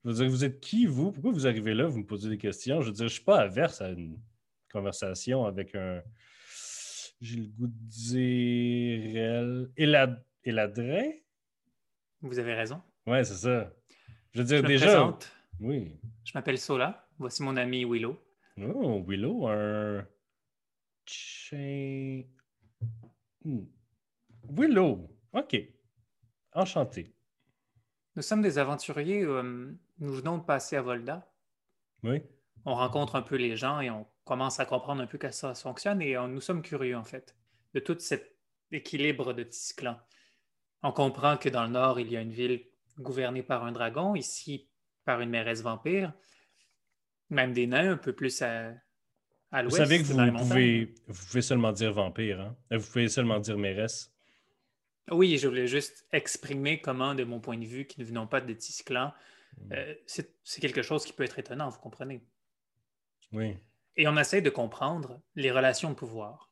[0.05, 1.13] Je veux dire, vous êtes qui, vous?
[1.13, 1.87] Pourquoi vous arrivez là?
[1.87, 2.81] Vous me posez des questions.
[2.81, 4.19] Je veux dire, je suis pas averse à une
[4.73, 6.03] conversation avec un.
[7.21, 9.17] J'ai le goût de dire.
[9.17, 9.71] Elle.
[9.77, 10.25] Elad...
[10.45, 11.11] Eladrin?
[12.21, 12.83] Vous avez raison.
[13.07, 13.73] Ouais, c'est ça.
[14.33, 14.87] Je veux Je dire, me déjà.
[14.87, 15.31] présente.
[15.61, 16.01] Oui.
[16.25, 17.07] Je m'appelle Sola.
[17.19, 18.21] Voici mon ami Willow.
[18.61, 20.05] Oh, Willow, un.
[21.07, 22.23] Chain.
[23.45, 23.65] Hmm.
[24.51, 25.09] Willow.
[25.33, 25.57] OK.
[26.55, 27.15] Enchanté.
[28.17, 29.23] Nous sommes des aventuriers.
[29.23, 31.27] euh, nous venons de passer à Volda.
[32.03, 32.23] Oui.
[32.65, 35.55] On rencontre un peu les gens et on commence à comprendre un peu comment ça
[35.55, 37.37] fonctionne et on- nous sommes curieux, en fait,
[37.75, 38.37] de tout cet
[38.71, 39.99] équilibre de Tisclan.
[40.83, 42.65] On comprend que dans le nord, il y a une ville
[42.99, 44.69] gouvernée par un dragon, ici
[45.05, 46.13] par une mairesse vampire,
[47.31, 48.73] même des nains un peu plus à,
[49.51, 49.77] à Vous l'ouest.
[49.77, 52.57] savez que vous dans pouvez, vous pouvez seulement dire vampire, hein?
[52.73, 54.13] Euh, Vous pouvez seulement dire mairesse.
[55.11, 58.41] Oui, je voulais juste exprimer comment, de mon point de vue, qui ne venons pas
[58.41, 59.13] de Tisclan.
[59.73, 62.23] Euh, c'est quelque chose qui peut être étonnant, vous comprenez.
[63.33, 63.57] Oui.
[63.97, 66.51] Et on essaie de comprendre les relations de pouvoir.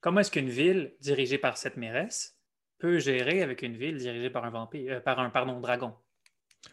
[0.00, 2.38] Comment est-ce qu'une ville dirigée par cette mairesse
[2.78, 5.94] peut gérer avec une ville dirigée par un vampire, euh, par un pardon, dragon?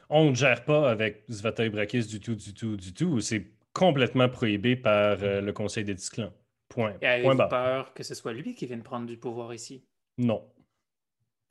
[0.09, 3.19] On ne gère pas avec Zvatoy Brakis du tout, du tout, du tout.
[3.19, 6.33] C'est complètement prohibé par euh, le Conseil des Tisclans.
[6.69, 6.97] Point.
[7.01, 7.49] Et avez-vous barre.
[7.49, 9.85] peur que ce soit lui qui vienne prendre du pouvoir ici?
[10.17, 10.49] Non.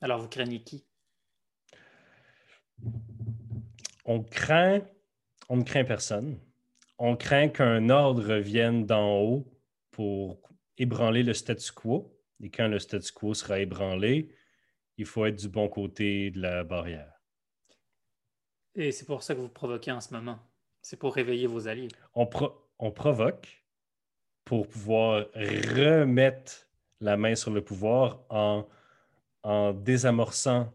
[0.01, 0.85] Alors vous craignez qui?
[4.07, 4.81] On craint,
[5.49, 6.39] on ne craint personne.
[6.97, 9.53] On craint qu'un ordre vienne d'en haut
[9.91, 10.41] pour
[10.77, 12.17] ébranler le statu quo.
[12.41, 14.33] Et quand le statu quo sera ébranlé,
[14.97, 17.13] il faut être du bon côté de la barrière.
[18.75, 20.39] Et c'est pour ça que vous provoquez en ce moment.
[20.81, 21.89] C'est pour réveiller vos alliés.
[22.13, 23.63] On, pro- on provoque
[24.45, 26.67] pour pouvoir remettre
[27.01, 28.67] la main sur le pouvoir en,
[29.43, 30.73] en désamorçant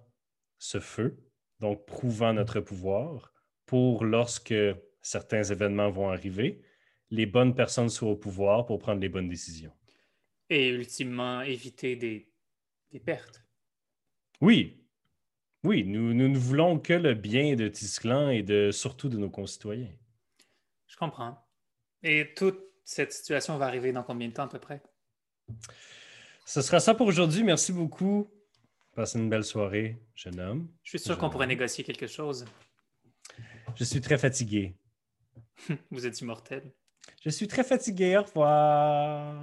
[0.59, 1.17] ce feu,
[1.63, 3.33] donc prouvant notre pouvoir,
[3.67, 4.53] pour lorsque
[5.01, 6.61] certains événements vont arriver,
[7.11, 9.73] les bonnes personnes soient au pouvoir pour prendre les bonnes décisions.
[10.51, 12.29] Et ultimement, éviter des,
[12.91, 13.45] des pertes.
[14.41, 14.85] Oui,
[15.63, 19.31] oui, nous, nous ne voulons que le bien de Tisclan et de, surtout de nos
[19.31, 19.97] concitoyens.
[20.89, 21.39] Je comprends.
[22.03, 24.83] Et toute cette situation va arriver dans combien de temps à peu près?
[26.45, 27.45] Ce sera ça pour aujourd'hui.
[27.45, 28.29] Merci beaucoup.
[28.95, 30.69] Passez une belle soirée, jeune homme.
[30.83, 32.45] Je suis sûr qu'on pourrait négocier quelque chose.
[33.75, 34.75] Je suis très fatigué.
[35.91, 36.73] Vous êtes immortel.
[37.25, 38.17] Je suis très fatigué.
[38.19, 39.35] Au revoir.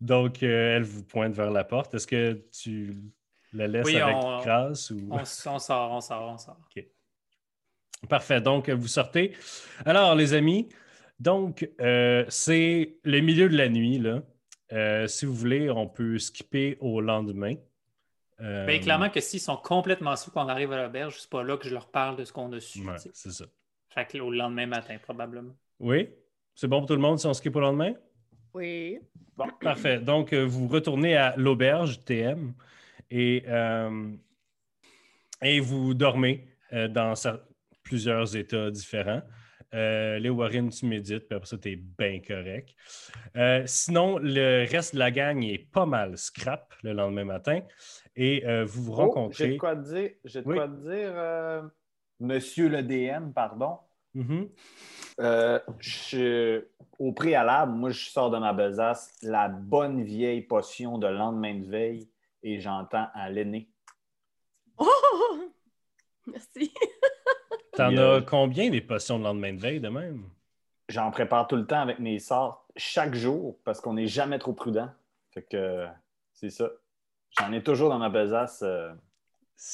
[0.00, 1.94] Donc, euh, elle vous pointe vers la porte.
[1.94, 2.96] Est-ce que tu
[3.52, 5.06] la laisses Oui, avec on- grâce ou...
[5.10, 5.54] On, sort,
[5.92, 6.68] on sort, on sort.
[8.08, 8.40] Parfait.
[8.40, 9.34] Donc, vous sortez.
[9.84, 10.68] Alors, les amis,
[11.20, 13.98] donc, euh, c'est le milieu de la nuit.
[13.98, 14.22] Là.
[14.72, 17.54] Euh, si vous voulez, on peut skipper au lendemain.
[18.40, 21.42] Euh, Ben, clairement que s'ils sont complètement sous quand on arrive à l'auberge, c'est pas
[21.42, 22.80] là que je leur parle de ce qu'on a su.
[22.86, 23.44] ouais, c'est ça.
[23.90, 25.54] Fait que au lendemain matin, probablement.
[25.78, 26.08] Oui?
[26.54, 27.94] C'est bon pour tout le monde si on skip au lendemain?
[28.54, 28.98] Oui.
[29.36, 30.00] Bon, parfait.
[30.00, 32.52] Donc, euh, vous retournez à l'auberge TM
[33.10, 34.12] et, euh,
[35.42, 37.14] et vous dormez euh, dans
[37.82, 39.22] plusieurs états différents.
[39.72, 42.70] Euh, les Warren, tu médites, puis après ça, tu es bien correct.
[43.36, 47.60] Euh, sinon, le reste de la gang est pas mal scrap le lendemain matin
[48.16, 49.48] et euh, vous vous Oh, J'ai rencontrez.
[49.52, 50.56] de quoi te dire, j'ai de Oui.
[50.56, 51.62] quoi te dire euh,
[52.18, 53.78] Monsieur le DM, pardon.
[55.78, 56.64] Je-
[56.98, 61.64] au préalable, moi, je sors de ma besace la bonne vieille potion de lendemain de
[61.66, 62.10] veille
[62.42, 63.70] et j'entends à l'aîné.
[64.78, 64.88] Oh!
[66.26, 66.72] Merci.
[67.80, 70.22] T'en as euh, combien des potions de lendemain de veille de même?
[70.88, 74.52] J'en prépare tout le temps avec mes sorts chaque jour parce qu'on n'est jamais trop
[74.52, 74.90] prudent.
[75.32, 75.86] Fait que
[76.32, 76.68] c'est ça.
[77.38, 78.60] J'en ai toujours dans ma besace.
[78.62, 78.92] euh,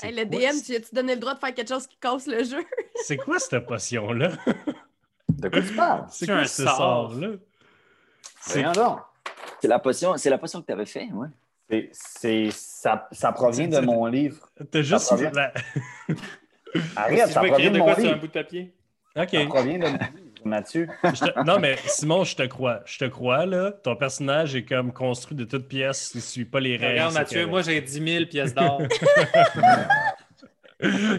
[0.02, 2.26] Hey, le quoi DM, tu as-tu donné le droit de faire quelque chose qui casse
[2.26, 2.64] le jeu?
[2.96, 4.30] C'est quoi cette potion-là?
[5.28, 6.04] De quoi tu parles?
[6.10, 6.76] C'est quoi un ce sort.
[6.76, 7.28] sort-là?
[8.40, 8.98] C'est Voyons donc.
[9.60, 11.28] C'est la potion, c'est la potion que tu avais fait, ouais.
[11.68, 14.48] C'est- c'est- ça, ça provient de mon livre.
[14.70, 15.06] T'as juste.
[15.06, 15.52] provient- la-
[16.96, 18.20] Arrête, Si ça provient de de mon quoi sur un livre.
[18.20, 18.74] bout de papier?
[19.16, 19.28] OK.
[19.32, 19.98] Ça provient de livre,
[20.44, 20.88] Mathieu.
[21.02, 22.80] Te- Non, mais Simon, je te crois.
[22.86, 23.72] Je te crois, là.
[23.72, 26.12] Ton personnage est comme construit de toutes pièces.
[26.14, 26.92] Il ne suit pas les règles.
[26.92, 27.50] Regarde, Mathieu, correct.
[27.50, 28.82] moi j'ai 10 000 pièces d'or.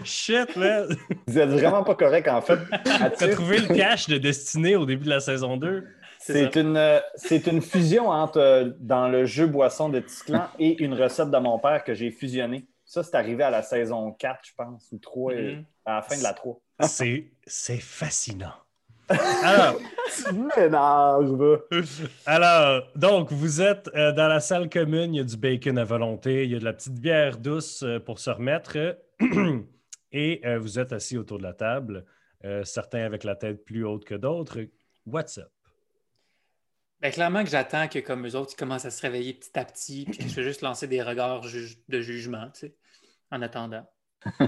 [0.04, 0.86] Shit, man!
[1.26, 2.58] Vous êtes vraiment pas correct, en fait.
[2.84, 5.84] T'as Mathieu, trouvé le cache de Destinée au début de la saison 2?
[6.20, 10.82] C'est une, euh, c'est une fusion entre euh, dans le jeu Boisson de Ticlan et
[10.82, 12.66] une recette de mon père que j'ai fusionnée.
[12.90, 15.64] Ça, c'est arrivé à la saison 4, je pense, ou 3, euh, Mhm.
[15.84, 16.58] à la fin de la 3.
[16.80, 18.54] C'est, c'est fascinant.
[19.42, 19.78] Alors,
[22.26, 25.14] alors, donc, vous êtes euh, dans la salle commune.
[25.14, 26.44] Il y a du bacon à volonté.
[26.44, 28.76] Il y a de la petite bière douce euh, pour se remettre.
[30.12, 32.06] Et euh, vous êtes assis autour de la table,
[32.44, 34.60] euh, certains avec la tête plus haute que d'autres.
[35.06, 35.50] What's up?
[37.00, 39.64] Ben, clairement que j'attends que comme eux autres, ils commencent à se réveiller petit à
[39.64, 42.74] petit, puis que je vais juste lancer des regards ju- de jugement, tu sais,
[43.30, 43.88] en attendant.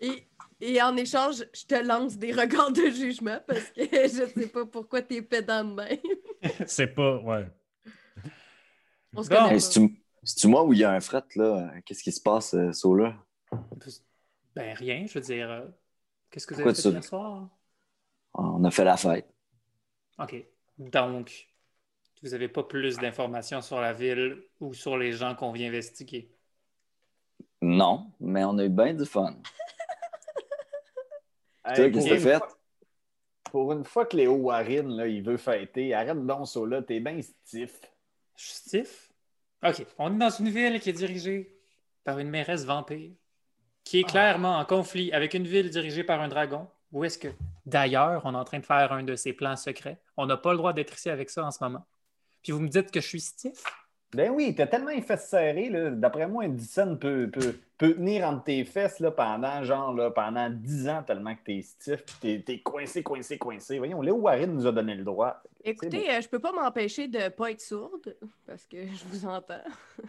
[0.00, 0.28] Et,
[0.60, 4.64] et en échange, je te lance des regards de jugement parce que je sais pas
[4.64, 5.98] pourquoi t'es pédant de même.
[6.68, 7.16] C'est pas.
[7.18, 7.48] Ouais.
[9.16, 9.36] On se Bon.
[9.36, 9.58] connaît.
[9.58, 11.72] C'est-tu moi où il y a un fret, là?
[11.84, 13.16] Qu'est-ce qui se passe, euh, là?
[14.54, 15.66] Ben rien, je veux dire, euh,
[16.30, 17.48] qu'est-ce que vous Pourquoi avez fait tu- hier soir?
[18.34, 19.28] On a fait la fête.
[20.20, 20.44] OK.
[20.78, 21.47] Donc,
[22.22, 26.30] vous n'avez pas plus d'informations sur la ville ou sur les gens qu'on vient investiguer?
[27.60, 29.34] Non, mais on a eu bien du fun.
[31.64, 32.38] Hey, pour, qu'est-ce que une t'as fait?
[32.38, 32.48] fois,
[33.50, 37.00] pour une fois que Léo Warren, là, il veut fêter, arrête donc ça là, t'es
[37.00, 37.80] bien stiff.
[38.36, 39.12] Je suis stiff?
[39.62, 39.84] OK.
[39.98, 41.58] On est dans une ville qui est dirigée
[42.04, 43.10] par une mairesse vampire
[43.84, 46.68] qui est clairement en conflit avec une ville dirigée par un dragon.
[46.92, 47.28] Où est-ce que,
[47.66, 49.98] d'ailleurs, on est en train de faire un de ses plans secrets?
[50.16, 51.86] On n'a pas le droit d'être ici avec ça en ce moment.
[52.48, 53.62] Puis vous me dites que je suis stiff?
[54.14, 55.90] Ben oui, t'as tellement les fesses serrées, là.
[55.90, 60.10] D'après moi, une dixaine peut, peut, peut tenir entre tes fesses là, pendant genre là,
[60.10, 63.76] pendant 10 ans tellement que t'es stiff puis t'es, t'es coincé, coincé, coincé.
[63.76, 65.42] Voyons, Léo Warren nous a donné le droit.
[65.62, 69.64] Écoutez, euh, je peux pas m'empêcher de pas être sourde parce que je vous entends.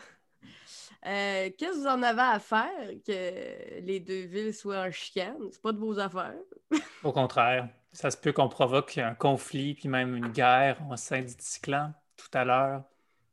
[1.06, 5.48] Euh, Qu'est-ce que vous en avez à faire que les deux villes soient en chicane?
[5.50, 6.36] C'est pas de vos affaires.
[7.06, 11.22] Au contraire, ça se peut qu'on provoque un conflit puis même une guerre au sein
[11.22, 12.84] du Ticlan tout à l'heure.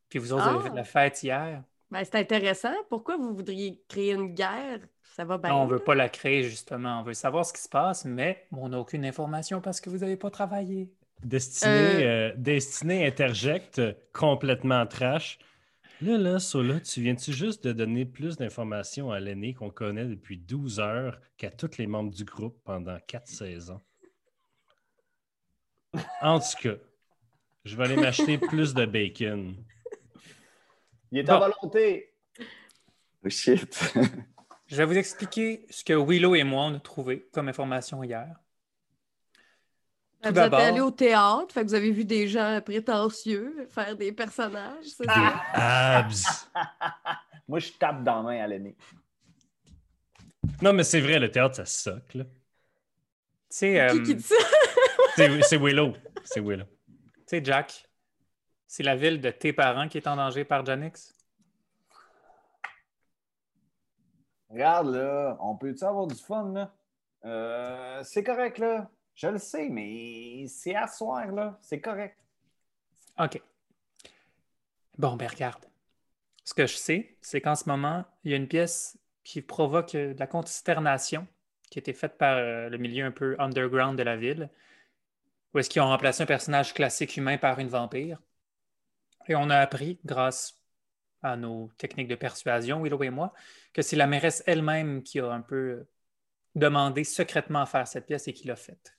[0.09, 0.71] Puis vous autres, vous avez Ah.
[0.71, 1.63] fait la fête hier.
[1.91, 2.75] Ben, c'est intéressant.
[2.89, 4.81] Pourquoi vous voudriez créer une guerre?
[5.03, 5.51] Ça va bien.
[5.51, 7.01] Non, on veut pas la créer, justement.
[7.01, 9.99] On veut savoir ce qui se passe, mais on n'a aucune information parce que vous
[9.99, 10.91] n'avez pas travaillé.
[11.23, 13.81] Destiné, euh, Destiné interjecte
[14.13, 15.39] complètement trash.
[16.03, 20.37] Là, là, Sola, tu viens-tu juste de donner plus d'informations à l'aîné qu'on connaît depuis
[20.37, 23.81] 12 heures qu'à tous les membres du groupe pendant 4 saisons?
[26.21, 26.75] En tout cas,
[27.67, 29.57] je vais aller m'acheter plus de bacon.
[31.13, 31.49] Il est à Bon.
[31.49, 32.15] volonté.
[33.25, 33.93] Oh shit.
[34.69, 38.27] Je vais vous expliquer ce que Willow et moi, on a trouvé comme information hier.
[40.21, 43.69] Tout vous êtes d'abord- allé au théâtre, fait que vous avez vu des gens prétentieux
[43.71, 44.85] faire des personnages.
[44.87, 45.13] c'est Des
[45.55, 46.49] abs.
[47.49, 48.75] Moi, je tape dans la main à l'aîné.
[50.61, 52.15] Non, mais c'est vrai, le théâtre, ça soque.
[52.15, 52.25] là.
[52.25, 52.31] Tu
[53.51, 54.35] sais, Qui euh, qui dit ça?
[55.15, 55.93] C'est c'est Willow.
[56.25, 56.65] C'est Willow.
[57.27, 57.89] Tu sais, Jack,
[58.67, 61.13] c'est la ville de tes parents qui est en danger par Janix?
[64.49, 66.75] Regarde, là, on peut-tu avoir du fun, là?
[67.25, 68.89] Euh, c'est correct, là.
[69.15, 71.59] Je le sais, mais c'est à soir, là.
[71.61, 72.17] C'est correct.
[73.19, 73.41] OK.
[74.99, 75.65] Bon, ben regarde.
[76.45, 79.95] Ce que je sais, c'est qu'en ce moment, il y a une pièce qui provoque
[79.95, 81.27] euh, de la consternation
[81.71, 84.49] qui a été faite par euh, le milieu un peu underground de la ville,
[85.57, 88.21] où est-ce qu'ils ont remplacé un personnage classique humain par une vampire?
[89.27, 90.55] Et on a appris, grâce
[91.23, 93.33] à nos techniques de persuasion, Willow et moi,
[93.73, 95.87] que c'est la mairesse elle-même qui a un peu
[96.55, 98.99] demandé secrètement à faire cette pièce et qui l'a faite.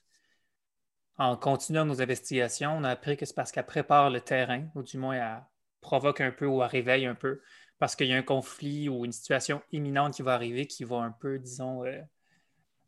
[1.16, 4.82] En continuant nos investigations, on a appris que c'est parce qu'elle prépare le terrain, ou
[4.82, 5.44] du moins elle
[5.80, 7.40] provoque un peu ou elle réveille un peu,
[7.78, 10.96] parce qu'il y a un conflit ou une situation imminente qui va arriver qui va
[10.96, 12.02] un peu, disons, euh,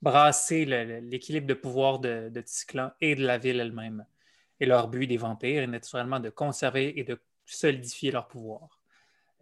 [0.03, 4.07] brasser l'équilibre de pouvoir de, de Ticlan et de la ville elle-même.
[4.61, 8.81] Et leur but des vampires est naturellement de conserver et de solidifier leur pouvoir.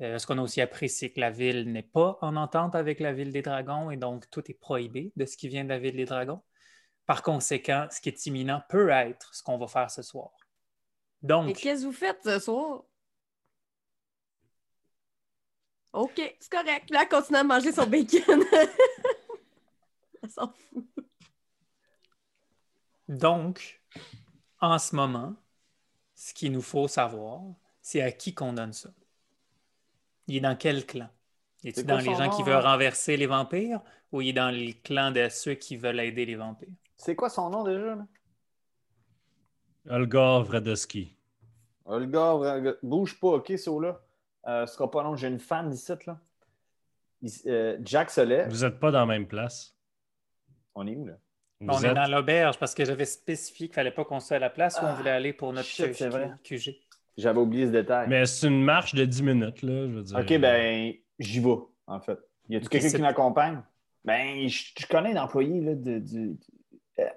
[0.01, 3.01] Euh, ce qu'on a aussi appris, c'est que la ville n'est pas en entente avec
[3.01, 5.79] la ville des dragons et donc tout est prohibé de ce qui vient de la
[5.79, 6.41] ville des dragons.
[7.05, 10.31] Par conséquent, ce qui est imminent peut être ce qu'on va faire ce soir.
[11.23, 11.49] Donc.
[11.49, 12.85] Et qu'est-ce que vous faites ce soir?
[15.93, 16.91] OK, c'est correct.
[16.91, 18.45] Là, continue à manger son bacon.
[20.23, 20.87] elle s'en fout.
[23.09, 23.81] Donc,
[24.61, 25.35] en ce moment,
[26.15, 27.43] ce qu'il nous faut savoir,
[27.81, 28.91] c'est à qui qu'on donne ça.
[30.27, 31.09] Il est dans quel clan?
[31.65, 33.81] Est-il dans les gens qui veulent renverser les vampires
[34.13, 36.69] ou il est dans les clans de ceux qui veulent aider les vampires?
[36.97, 37.97] C'est quoi son nom déjà?
[37.97, 38.07] Là?
[39.89, 41.17] Olgar Vradowski.
[41.87, 44.01] Olgar, Vra- bouge pas, ok, ça là.
[44.47, 46.21] Euh, ce sera pas long, j'ai une fan d'ici, là.
[47.23, 48.51] Il- euh, Jack se lève.
[48.51, 49.75] Vous n'êtes pas dans la même place.
[50.81, 51.15] On est où, là?
[51.61, 54.37] Vous on est dans l'auberge parce que j'avais spécifié qu'il ne fallait pas qu'on soit
[54.37, 56.31] à la place où on voulait aller pour notre shit, c'est vrai.
[56.45, 56.77] QG.
[57.17, 58.09] J'avais oublié ce détail.
[58.09, 60.19] Mais c'est une marche de 10 minutes, là, je veux dire.
[60.19, 61.57] Ok, ben, j'y vais,
[61.89, 62.19] en fait.
[62.49, 63.61] Y a-tu quelqu'un qui m'accompagne?
[64.05, 65.99] Ben, je, je connais l'employé, là, de.
[65.99, 66.39] du- du-
[67.01, 67.09] euh,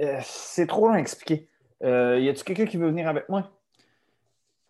[0.00, 1.50] euh, c'est trop long à expliquer.
[1.82, 3.52] Euh, y a-tu quelqu'un qui veut venir avec moi?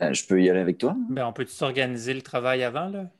[0.00, 0.96] Je peux y aller avec toi?
[1.08, 2.88] Ben, on peut-tu s'organiser le travail avant?
[2.88, 3.10] Là?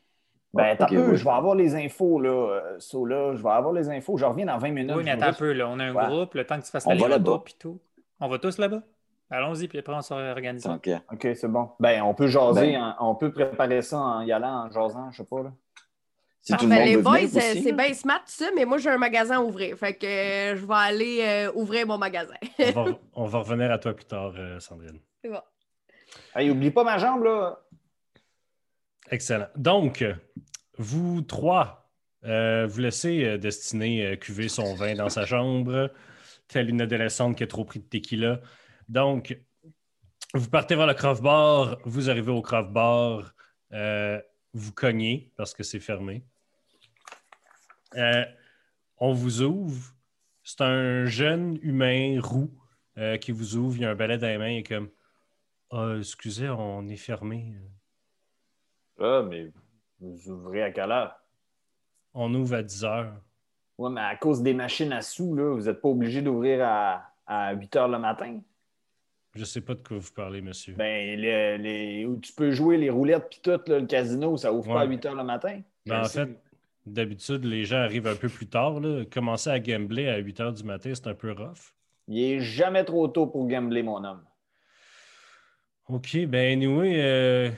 [0.53, 1.17] Ben, Ah, attends ok, un peu, oui.
[1.17, 2.31] je vais avoir les infos, là.
[2.31, 4.17] euh, so, là, je vais avoir les infos.
[4.17, 4.95] Je reviens dans 20 minutes.
[4.97, 5.53] oui, mais attends un peu.
[5.53, 5.69] Là.
[5.69, 6.07] On a un Ouais.
[6.07, 7.43] groupe, le temps que tu fasses On les va repas là-bas.
[7.45, 7.79] puis tout.
[8.21, 8.83] On va tous là-bas?
[9.31, 10.67] Allons-y, puis après on s'organise.
[10.67, 10.91] Ok.
[11.13, 11.71] OK, c'est bon.
[11.79, 15.09] Ben, on peut jaser, Ben- en- on peut préparer ça en y allant, en jasant,
[15.13, 15.53] je sais pas, là.
[16.43, 19.37] Si Ah, ben, monde les boys, c'est bien smart, ça, mais moi, j'ai un magasin
[19.37, 19.77] à ouvrir.
[19.77, 22.35] Fait que euh, je vais aller euh, ouvrir mon magasin.
[22.75, 24.99] on, va, on va revenir à toi plus tard, euh, Sandrine.
[25.23, 25.41] C'est bon.
[26.35, 27.57] Hey, oublie pas ma jambe, là.
[29.11, 29.49] Excellent.
[29.57, 30.05] Donc,
[30.79, 31.91] vous trois,
[32.25, 35.91] euh, vous laissez euh, Destinée euh, cuver son vin dans sa chambre,
[36.49, 38.41] telle une adolescente qui a trop pris de tequila.
[38.89, 39.39] Donc,
[40.35, 43.35] vous partez vers le craft bar, vous arrivez au craft bar,
[44.53, 46.25] vous cognez parce que c'est fermé.
[48.97, 49.95] On vous ouvre.
[50.43, 52.53] C'est un jeune humain roux
[53.21, 53.77] qui vous ouvre.
[53.77, 54.91] Il a un balai dans les mains et comme
[55.71, 57.55] Ah, excusez, on est fermé.
[59.01, 59.51] Ah, mais
[60.01, 61.15] vous ouvrez à quelle heure?
[62.15, 63.13] On ouvre à 10 heures.
[63.79, 67.11] Ouais, mais à cause des machines à sous, là, vous n'êtes pas obligé d'ouvrir à,
[67.27, 68.41] à 8 heures le matin?
[69.35, 70.75] Je sais pas de quoi vous parlez, monsieur.
[70.75, 74.53] Ben, les, les- où tu peux jouer les roulettes puis tout, là, le casino, ça
[74.53, 74.91] ouvre pas à Ouais.
[74.91, 75.61] 8 heures le matin?
[75.87, 76.29] Ben, en fait,
[76.85, 78.81] d'habitude, les gens arrivent un peu plus tard.
[78.81, 79.05] Là.
[79.11, 81.73] Commencer à gambler à 8 heures du matin, c'est un peu rough.
[82.09, 84.25] Il est jamais trop tôt pour gambler, mon homme.
[85.89, 87.51] OK, ben anyway, euh,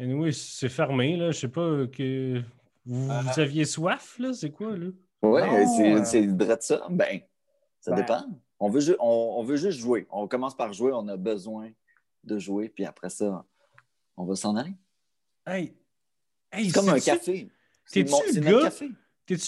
[0.00, 1.16] anyway c'est fermé.
[1.16, 1.30] Là.
[1.30, 2.40] Je sais pas que
[2.86, 3.22] vous, Ah.
[3.22, 4.32] vous aviez soif, là?
[4.32, 4.86] C'est quoi, là?
[5.22, 5.46] Ouais,
[5.94, 6.86] Non, c'est de ça.
[6.90, 7.20] Ben,
[7.80, 8.24] ça Ben- dépend.
[8.58, 10.06] On veut, on, on veut juste jouer.
[10.10, 11.70] On commence par jouer, on a besoin
[12.24, 13.44] de jouer, puis après ça,
[14.16, 14.74] on va s'en aller.
[15.46, 15.74] Hey!
[16.52, 17.48] Hey, C'est comme un café.
[17.90, 18.70] T'es-tu le gars?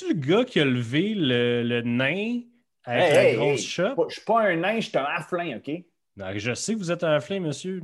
[0.09, 2.41] le gars qui a levé le, le nain
[2.85, 3.95] avec Hey, la hey, grosse hey, shop?
[3.97, 5.71] pas- Je suis pas un nain, je suis un afflin, OK?
[6.17, 7.83] Non, je sais que vous êtes un flame, monsieur.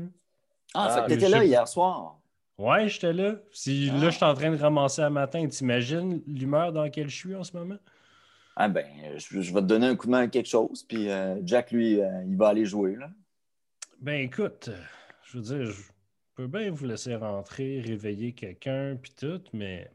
[0.75, 2.19] Ah, Ah, fait que t'étais là hier soir.
[2.59, 3.37] Ouais, j'étais là.
[3.53, 3.97] Si Ah.
[3.99, 7.35] là, je suis en train de ramasser un matin, t'imagines l'humeur dans laquelle je suis
[7.35, 7.79] en ce moment?
[8.57, 8.85] Ah ben,
[9.17, 11.71] je, je vais te donner un coup de main à quelque chose, puis euh, Jack,
[11.71, 12.97] lui, euh, il va aller jouer.
[12.97, 13.11] Là.
[14.01, 14.71] Ben écoute,
[15.23, 15.83] je veux dire, je
[16.35, 19.93] peux bien vous laisser rentrer, réveiller quelqu'un, puis tout, mais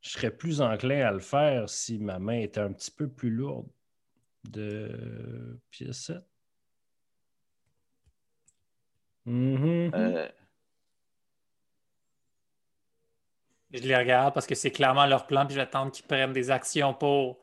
[0.00, 3.30] je serais plus enclin à le faire si ma main était un petit peu plus
[3.30, 3.68] lourde
[4.48, 6.16] de pièce 7.
[9.26, 9.90] Mhm.
[9.94, 10.28] Euh,
[13.72, 16.92] Je les regarde parce que c'est clairement leur plan, puis j'attends qu'ils prennent des actions
[16.92, 17.38] pour.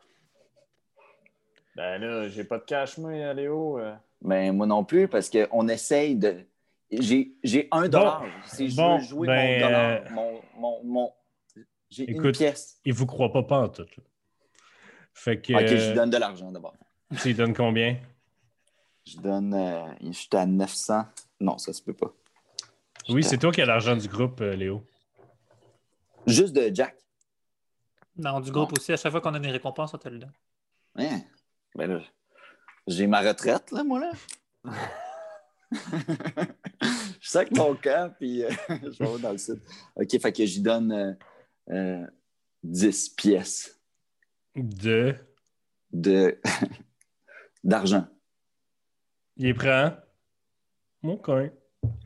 [1.76, 3.80] Ben là, j'ai pas de cash, moi, Léo.
[3.80, 3.94] euh.
[4.22, 6.46] ben, moi non plus, parce qu'on essaye de.
[6.92, 8.24] J'ai j'ai un dollar.
[8.46, 11.14] Si je Bon, veux jouer ben, mon dollar, euh, mon, mon, mon-
[11.90, 12.80] J'ai une écoute, pièce.
[12.86, 13.84] Il vous croit pas pas en tout.
[13.84, 14.04] là.
[15.14, 15.54] Fait que.
[15.54, 16.76] Ok, je euh, lui donne de l'argent d'abord.
[17.22, 17.98] tu lui donnes combien?
[19.06, 19.54] Je donne.
[19.54, 21.06] euh, je suis à 900.
[21.40, 22.12] Non, ça se peut pas.
[23.10, 24.84] Oui, c'est toi qui as l'argent du groupe, euh, Léo.
[26.28, 26.98] Juste de Jack.
[28.18, 28.92] Non, du groupe aussi.
[28.92, 30.34] À chaque fois qu'on a des récompenses, on te le donne.
[30.96, 31.24] Ben
[31.76, 32.02] là,
[32.88, 34.12] j'ai ma retraite, là, moi, là.
[37.22, 39.62] je sac mon camp, puis euh, je vais dans le sud.
[39.96, 41.14] OK, fait que j'y donne euh,
[41.70, 42.08] euh,
[42.64, 43.80] 10 pièces
[44.56, 45.16] De?
[45.92, 46.40] de
[47.64, 48.08] d'argent.
[49.38, 49.92] Il est prend.
[51.04, 51.30] OK.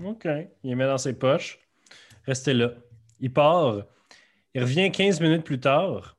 [0.03, 0.25] OK.
[0.25, 1.59] Il les met dans ses poches.
[2.25, 2.73] Restez là.
[3.19, 3.85] Il part.
[4.53, 6.17] Il revient 15 minutes plus tard.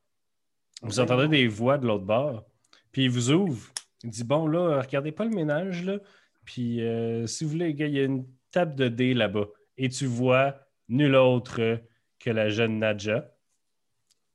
[0.82, 2.44] Vous entendez des voix de l'autre bord.
[2.90, 3.68] Puis il vous ouvre.
[4.02, 5.98] Il dit Bon, là, regardez pas le ménage, là.
[6.44, 9.46] Puis euh, si vous voulez, il y a une table de dés là-bas.
[9.76, 10.56] Et tu vois
[10.88, 11.80] nul autre
[12.18, 13.32] que la jeune Nadja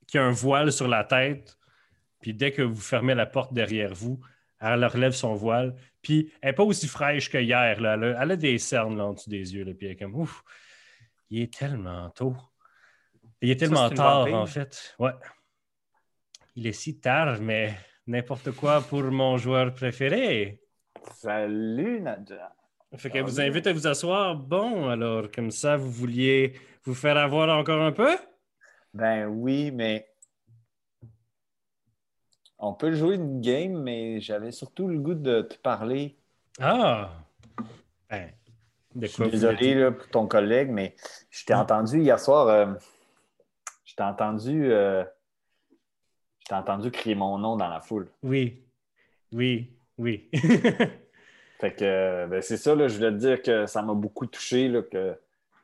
[0.08, 1.58] qui a un voile sur la tête.
[2.22, 4.20] Puis dès que vous fermez la porte derrière vous,
[4.60, 5.76] elle relève son voile.
[6.02, 7.82] Puis elle n'est pas aussi fraîche que hier.
[7.82, 7.96] Là.
[7.96, 9.64] Elle, a, elle a des cernes là, en dessous des yeux.
[9.64, 9.74] Là.
[9.74, 10.44] Puis elle est comme Ouf,
[11.30, 12.36] il est tellement tôt.
[13.42, 14.96] Il est tellement tard, en fait.
[15.00, 15.12] Ouais.
[16.56, 17.74] Il est si tard, mais
[18.08, 20.62] n'importe quoi pour mon joueur préféré.
[21.14, 22.54] Salut, Nadja.
[22.96, 24.36] Fait qu'elle Ah vous invite à vous asseoir.
[24.36, 28.18] Bon, alors, comme ça, vous vouliez vous faire avoir encore un peu?
[28.94, 30.08] Ben oui, mais
[32.58, 36.18] on peut jouer une game, mais j'avais surtout le goût de te parler.
[36.60, 37.12] Ah!
[38.10, 38.32] Ben,
[38.96, 40.96] de Je suis désolé là, pour ton collègue, mais
[41.30, 42.48] je t'ai entendu hier soir.
[42.48, 42.74] euh,
[43.98, 44.72] t'ai entendu.
[44.72, 45.04] euh,
[46.50, 48.08] je entendu crier mon nom dans la foule.
[48.24, 48.64] Oui,
[49.34, 50.30] oui, oui.
[51.60, 54.70] Fait que ben, c'est ça, là, je voulais te dire que ça m'a beaucoup touché
[54.70, 55.16] là, que,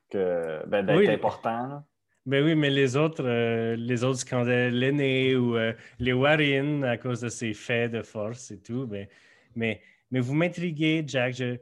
[0.09, 1.07] que ben, d'être Oui.
[1.09, 1.67] important.
[1.67, 1.85] là.
[2.25, 6.97] ben oui, mais les autres, euh, les autres scandaient l'aîné ou euh, les Warren à
[6.97, 8.87] cause de ses faits de force et tout.
[8.89, 9.07] Mais,
[9.55, 9.81] mais,
[10.11, 11.35] mais vous m'intriguez, Jack.
[11.35, 11.57] Je-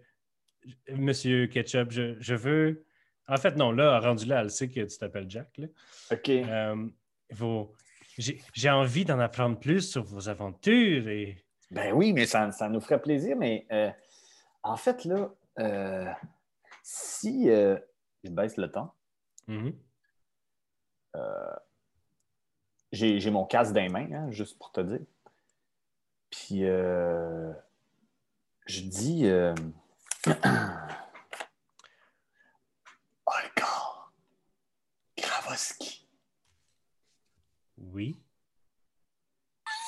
[0.96, 2.86] Monsieur Ketchup, je, je veux.
[3.32, 5.58] En fait, non, là, rendu là, elle sait que tu t'appelles Jack.
[5.58, 5.68] Là.
[6.12, 6.30] OK.
[6.30, 6.88] Euh,
[7.32, 7.74] vos-
[8.18, 11.44] J'ai envie d'en apprendre plus sur vos aventures et.
[11.72, 13.38] Ben oui, mais ça, ça nous ferait plaisir.
[13.38, 13.90] Mais euh,
[14.64, 15.30] en fait, là,
[15.60, 16.12] euh,
[16.84, 18.94] si je baisse le temps,
[19.48, 19.74] Mhm.
[22.92, 25.00] j'ai j'ai mon casque dans les mains, hein, juste pour te dire.
[26.30, 27.54] Puis euh,
[28.66, 29.56] je dis euh,
[33.26, 33.68] Olga
[35.18, 36.08] Gravoski.
[37.94, 38.18] Oui,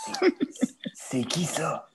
[0.94, 1.90] C'est qui ça?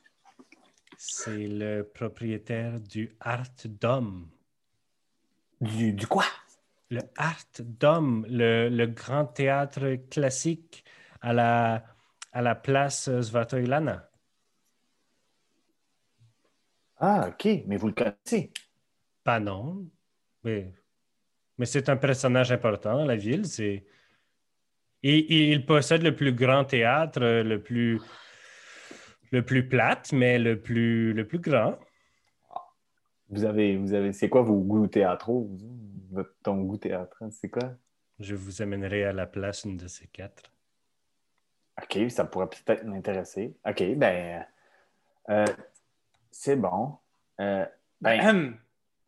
[0.96, 4.28] c'est le propriétaire du Art Dome.
[5.60, 6.24] Du, du quoi?
[6.90, 10.84] Le Art Dome, le, le grand théâtre classique
[11.20, 11.84] à la,
[12.32, 14.10] à la place Svatoilana.
[16.96, 18.52] Ah, OK, mais vous le connaissez.
[19.22, 19.88] Pas non,
[20.42, 20.72] mais,
[21.58, 23.46] mais c'est un personnage important dans la ville.
[23.46, 23.86] C'est...
[25.02, 28.00] Et, et il possède le plus grand théâtre, le plus,
[29.30, 31.78] le plus plate, mais le plus, le plus grand.
[33.30, 35.50] Vous avez, vous avez, c'est quoi vos goûts théâtraux?
[36.10, 37.74] Votre, ton goût théâtral, c'est quoi?
[38.18, 40.50] Je vous amènerai à la place une de ces quatre.
[41.80, 43.54] OK, ça pourrait peut-être m'intéresser.
[43.64, 44.44] OK, ben,
[45.28, 45.44] euh,
[46.30, 46.96] c'est bon.
[47.40, 47.64] Euh,
[48.00, 48.56] ben,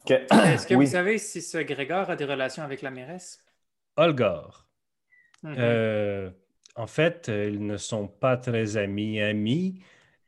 [0.07, 0.85] que- Est-ce que oui.
[0.85, 3.43] vous savez si ce Grégor a des relations avec la mairesse?
[5.43, 5.55] Mhm.
[5.59, 6.31] Euh,
[6.77, 9.83] en fait, euh, ils ne sont pas très amis amis.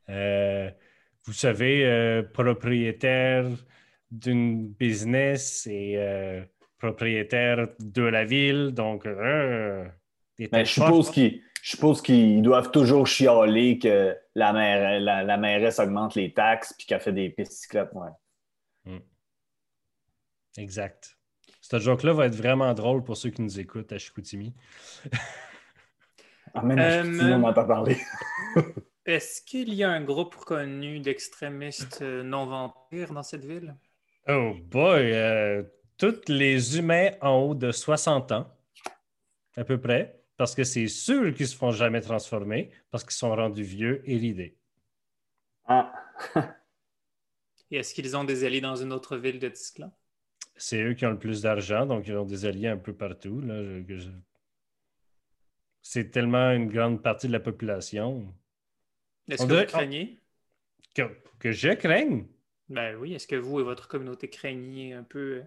[0.09, 0.69] Euh,
[1.25, 3.45] vous savez, euh, propriétaire
[4.11, 6.43] d'une business et euh,
[6.77, 9.91] propriétaire de la ville, donc Ben,
[10.37, 15.37] têtes je suppose qu'ils je suppose qu'ils doivent toujours chialer que la, maire, la, la
[15.37, 17.91] mairesse augmente les taxes puis qu'elle fait des pistes cyclettes.
[17.93, 18.99] Ouais.
[20.57, 21.17] Exact.
[21.63, 24.53] Ce joke-là va être vraiment drôle pour ceux qui nous écoutent à Chicoutimi.
[26.53, 27.97] Ah, même Euh, à Chicoutimi, on m'entend parler.
[29.05, 33.77] Est-ce qu'il y a un groupe connu d'extrémistes euh, non vampires dans cette ville?
[34.27, 35.11] Oh boy!
[35.13, 35.63] euh,
[35.97, 38.47] tous les humains en haut de 60 ans,
[39.57, 43.13] à peu près, parce que c'est sûr qu'ils ne se font jamais transformer, parce qu'ils
[43.13, 44.57] sont rendus vieux et ridés.
[45.65, 45.91] Ah,
[47.71, 49.91] Et est-ce qu'ils ont des alliés dans une autre ville de Tisclan?
[50.55, 53.39] C'est eux qui ont le plus d'argent, donc ils ont des alliés un peu partout.
[53.41, 54.09] là, je-
[55.83, 58.33] C'est tellement une grande partie de la population
[59.29, 60.19] Est-ce que dirait- vous craignez?
[60.95, 61.03] que,
[61.39, 62.25] que je craigne?
[62.69, 65.43] Ben oui, est-ce que vous et votre communauté craignez un peu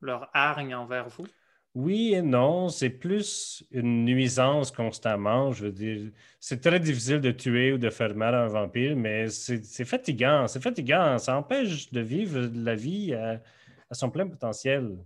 [0.00, 1.26] leur hargne envers vous?
[1.74, 5.52] Oui et non, c'est plus une nuisance constamment.
[5.52, 8.96] Je veux dire, c'est très difficile de tuer ou de faire mal à un vampire,
[8.96, 10.46] mais c'est c'est fatigant.
[10.48, 11.18] C'est fatigant.
[11.18, 13.42] Ça empêche de vivre la vie à,
[13.90, 15.04] à son plein potentiel.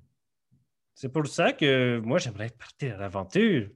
[0.94, 3.68] C'est pour ça que moi, j'aimerais partir à l'aventure.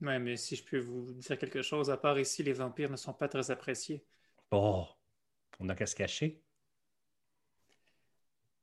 [0.00, 2.96] Ouais, mais si je peux vous dire quelque chose, à part ici, les vampires ne
[2.96, 4.04] sont pas très appréciés.
[4.50, 4.86] Bon,
[5.60, 6.42] on n'a qu'à se cacher.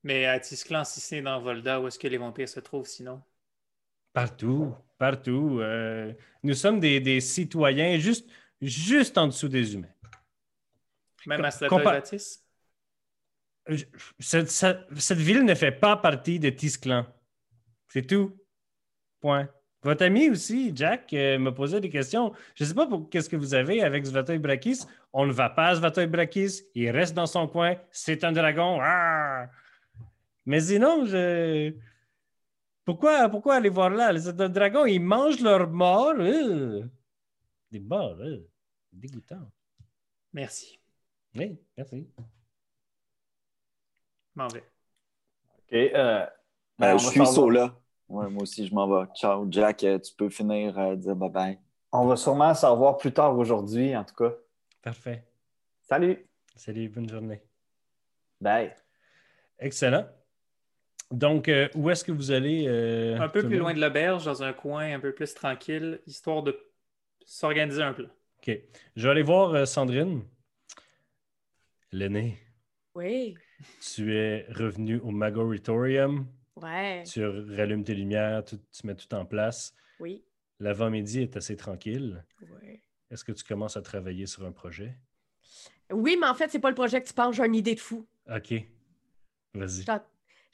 [0.03, 3.21] Mais à Tisclan, si c'est dans Volda, où est-ce que les vampires se trouvent sinon?
[4.13, 5.59] Partout, partout.
[5.59, 8.29] Euh, nous sommes des, des citoyens juste,
[8.61, 9.89] juste en dessous des humains.
[11.25, 12.44] Même à Compa- Stratovatis?
[14.19, 17.05] Cette, cette- cette ville ne fait pas partie de Tisclan.
[17.87, 18.37] C'est tout.
[19.21, 19.49] Point.
[19.81, 22.33] Votre ami aussi, Jack, euh, m'a posé des questions.
[22.55, 24.79] Je ne sais pas pour qu'est-ce que vous avez avec Svatoy Brakis.
[25.13, 26.63] On ne va pas à Svatoy Brakis.
[26.73, 27.75] Il reste dans son coin.
[27.91, 28.79] C'est un dragon.
[28.81, 29.47] Ah!
[30.45, 31.73] Mais sinon, je...
[32.83, 34.19] Pourquoi, pourquoi aller voir là?
[34.19, 34.85] C'est un dragon.
[34.85, 36.13] Ils mangent leurs morts.
[36.19, 36.83] Euh.
[37.71, 38.17] Des morts.
[38.19, 38.47] euh.
[38.91, 39.51] Dégoûtant.
[40.33, 40.79] Merci.
[41.35, 42.07] Oui, merci.
[44.35, 44.63] M'en vais.
[45.71, 45.73] OK.
[45.73, 46.25] euh,
[46.77, 47.19] ben, on je suis
[47.51, 47.73] là.
[48.07, 49.07] Ouais, moi aussi, je m'en vais.
[49.15, 49.83] Ciao, Jack.
[49.83, 51.57] euh, tu peux finir euh, dire bye-bye.
[51.91, 54.33] On va sûrement savoir plus tard aujourd'hui, en tout cas.
[54.81, 55.23] Parfait.
[55.81, 56.27] Salut.
[56.55, 57.41] Salut, bonne journée.
[58.41, 58.75] Bye.
[59.59, 60.05] Excellent.
[61.11, 62.65] Donc, euh, où est-ce que vous allez?
[62.67, 66.43] euh, Un peu plus loin de l'auberge, dans un coin un peu plus tranquille, histoire
[66.43, 66.59] de
[67.25, 68.07] s'organiser un peu.
[68.39, 68.59] OK.
[68.95, 70.23] Je vais aller voir euh, Sandrine.
[71.91, 72.37] L'aînée,
[72.93, 73.37] Oui.
[73.81, 76.25] Tu es revenu au Magoritorium.
[76.61, 77.03] Ouais.
[77.03, 79.73] Tu rallumes tes lumières, tu, tu mets tout en place.
[79.99, 80.23] Oui.
[80.59, 82.23] L'avant-midi est assez tranquille.
[82.49, 82.81] Ouais.
[83.11, 84.95] Est-ce que tu commences à travailler sur un projet?
[85.91, 87.35] Oui, mais en fait, c'est pas le projet que tu penses.
[87.35, 88.05] J'ai une idée de fou.
[88.33, 88.53] OK.
[89.53, 89.67] Vas-y.
[89.67, 89.91] Je suis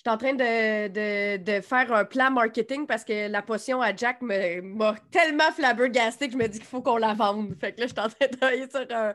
[0.09, 4.22] en- train de, de- de faire un plan marketing parce que la potion à Jack
[4.24, 7.55] m'a tellement flabbergasté que je me dis qu'il faut qu'on la vende.
[7.59, 9.14] Fait que là, je suis en train de travailler sur un.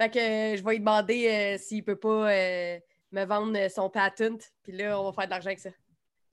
[0.00, 2.78] Fait que euh, je vais lui demander euh, s'il peut pas euh,
[3.12, 4.52] me vendre euh, son patent.
[4.62, 5.70] Puis là, on va faire de l'argent avec ça.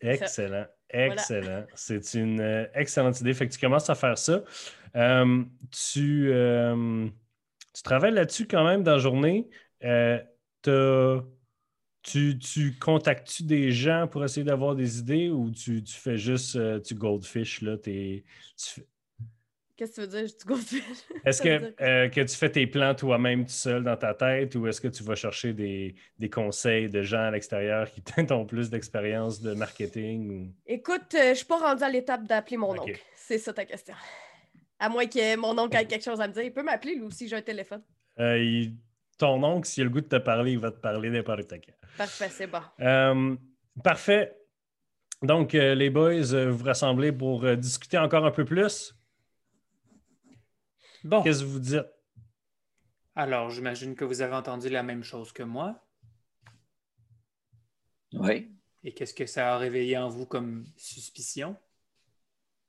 [0.02, 0.66] Excellent.
[0.90, 1.66] Excellent.
[1.76, 3.34] C'est une euh, excellente idée.
[3.34, 4.44] Fait que tu commences à faire ça.
[4.96, 7.08] Euh, tu, euh,
[7.74, 9.50] tu travailles là-dessus quand même dans la journée.
[12.04, 16.58] Tu, tu contactes-tu des gens pour essayer d'avoir des idées ou tu, tu fais juste
[16.84, 18.24] tu goldfish là, t'es-
[18.56, 18.82] tu
[19.78, 20.28] Qu'est-ce que tu veux dire?
[20.42, 20.82] Je goldfish?
[21.26, 24.66] Est-ce que, euh, que tu fais tes plans toi-même tout seul dans ta tête ou
[24.68, 28.46] est-ce que tu vas chercher des, des conseils de gens à l'extérieur qui peut-être ont
[28.46, 30.30] plus d'expérience de marketing?
[30.48, 33.00] ou- Écoute, euh, je suis pas rendue à l'étape d'appeler mon oncle.
[33.16, 33.94] C'est ça ta question.
[34.80, 36.44] À moins que mon oncle ait quelque chose à me dire.
[36.44, 37.84] Il peut m'appeler lui aussi, j'ai un téléphone.
[38.20, 38.76] Euh, il-
[39.20, 41.74] ton oncle, s'il a le goût de te parler, il va te parler n'importe quand.
[41.98, 43.38] Parfait, c'est bon.
[43.84, 44.36] Parfait.
[45.24, 48.94] Donc, les boys, vous rassemblez pour discuter encore un peu plus.
[51.08, 51.86] Bon, Qu'est-ce que vous dites?
[53.16, 55.82] alors j'imagine que vous avez entendu la même chose que moi.
[58.14, 58.52] Oui.
[58.84, 61.56] Et qu'est-ce que ça a réveillé en vous comme suspicion?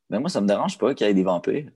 [0.09, 1.70] Mais moi, ça me dérange pas qu'il y ait des vampires.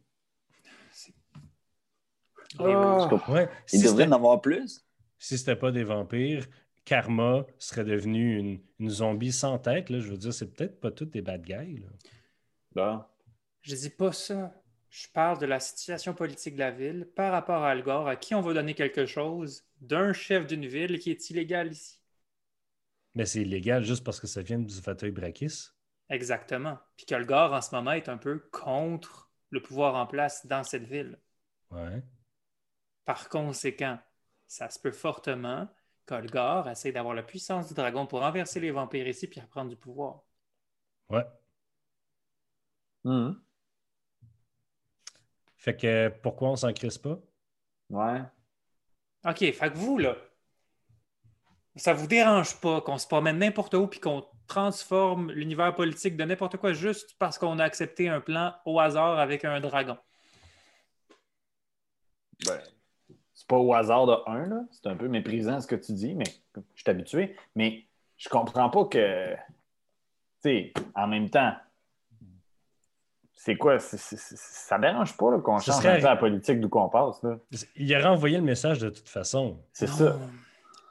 [2.58, 3.08] Ah.
[3.28, 3.48] Ouais.
[3.72, 4.84] Il Si devrait en avoir plus.
[5.18, 6.46] si c'était pas des vampires,
[6.84, 9.90] Karma serait devenu une, une zombie sans tête.
[9.90, 10.00] Là.
[10.00, 11.78] Je veux dire, c'est peut-être pas tous des bad guys.
[11.78, 11.88] là.
[12.74, 13.04] Bon.
[13.62, 14.52] Je dis pas ça.
[14.92, 18.34] Je parle de la situation politique de la ville par rapport à Algor, à qui
[18.34, 21.98] on va donner quelque chose d'un chef d'une ville qui est illégal ici.
[23.14, 25.70] Mais c'est illégal juste parce que ça vient du fauteuil Brakis.
[26.10, 26.78] Exactement.
[26.98, 30.84] Puis qu'Algor, en ce moment, est un peu contre le pouvoir en place dans cette
[30.84, 31.18] ville.
[31.70, 32.02] Ouais.
[33.06, 33.98] Par conséquent,
[34.46, 35.70] ça se peut fortement
[36.04, 39.76] qu'Olgar essaie d'avoir la puissance du dragon pour renverser les vampires ici puis reprendre du
[39.76, 40.22] pouvoir.
[41.08, 41.24] Ouais.
[43.04, 43.42] Mhm.
[45.62, 47.20] Fait que pourquoi on s'en crisse pas?
[47.88, 48.20] Ouais.
[49.24, 50.16] OK, fait que vous, là,
[51.76, 56.24] ça vous dérange pas qu'on se promène n'importe où puis qu'on transforme l'univers politique de
[56.24, 59.96] n'importe quoi juste parce qu'on a accepté un plan au hasard avec un dragon?
[62.44, 62.60] Ben,
[63.32, 64.64] c'est pas au hasard de un, là.
[64.72, 67.36] C'est un peu méprisant ce que tu dis, mais je suis habitué.
[67.54, 67.86] Mais
[68.16, 69.36] je comprends pas que.
[69.36, 69.38] Tu
[70.42, 71.54] sais, en même temps,
[73.44, 73.80] c'est quoi?
[73.80, 76.68] c'est- c'est- c'est- ça dérange pas qu'on Ce change serait- un peu la politique d'où
[76.68, 77.20] qu'on passe.
[77.24, 77.38] Là.
[77.74, 79.60] Il aurait envoyé le message de toute façon.
[79.72, 80.16] C'est ça.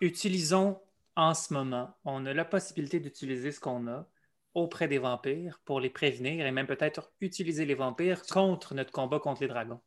[0.02, 0.78] Utilisons
[1.16, 4.06] en ce moment, on a la possibilité d'utiliser ce qu'on a
[4.54, 9.20] auprès des vampires pour les prévenir et même peut-être utiliser les vampires contre notre combat
[9.20, 9.80] contre les dragons.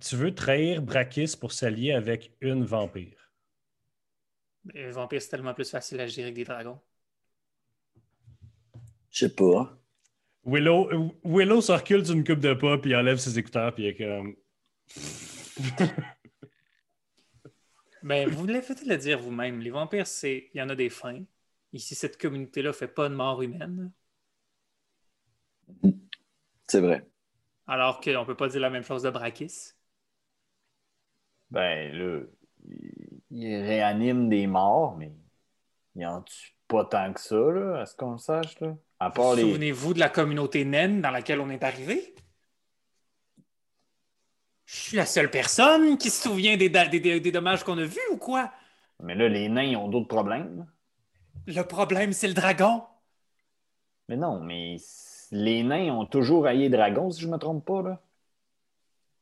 [0.00, 3.32] Tu, veux trahir Brakis pour s'allier avec une vampire?
[4.72, 6.80] Les vampires, c'est tellement plus facile à gérer que des dragons.
[9.10, 9.76] Je sais pas.
[10.46, 13.88] Willow, Willow se recule d'une coupe de pas, puis il enlève ses écouteurs, puis il
[13.88, 14.36] est comme.
[18.02, 19.58] Ben, vous l'avez fait le dire vous-même.
[19.58, 21.24] Les vampires, c'est, il y en a des fins.
[21.72, 23.90] Ici, cette communauté-là ne fait pas de mort humaine.
[26.68, 27.04] C'est vrai.
[27.66, 29.72] Alors qu'on ne peut pas dire la même chose de Brakis.
[31.50, 32.20] Ben là,
[32.68, 35.12] il, il réanime des morts, mais
[35.96, 38.60] il en tue pas tant que ça, là, à ce qu'on le sache.
[38.60, 38.76] Là.
[38.98, 39.42] À part les.
[39.42, 42.14] Souvenez-vous de la communauté naine dans laquelle on est arrivé?
[44.64, 47.78] Je suis la seule personne qui se souvient des, da- des- des- des dommages qu'on
[47.78, 48.52] a vus ou quoi?
[49.02, 50.66] Mais là, les nains, ils ont d'autres problèmes.
[51.46, 52.82] Le problème, c'est le dragon.
[54.08, 54.76] Mais non, mais
[55.30, 58.02] les nains ont toujours haï les dragons, si je me trompe pas, là.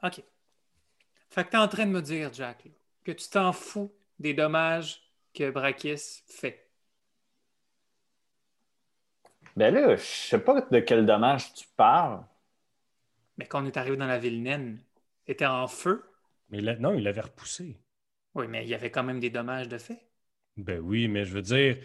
[0.02, 0.22] OK.
[1.30, 2.64] Fait que t'es en train de me dire, Jack,
[3.02, 5.02] que tu t'en fous des dommages
[5.34, 6.63] que Brakis fait.
[9.56, 12.22] Ben là, je sais pas de quel dommage tu parles.
[13.36, 14.80] Mais quand on est arrivé dans la ville naine,
[15.26, 16.04] était en feu.
[16.50, 17.78] Mais là, non, il l'avait repoussé.
[18.34, 20.06] Oui, mais il y avait quand même des dommages de fait.
[20.56, 21.78] Ben oui, mais je veux dire.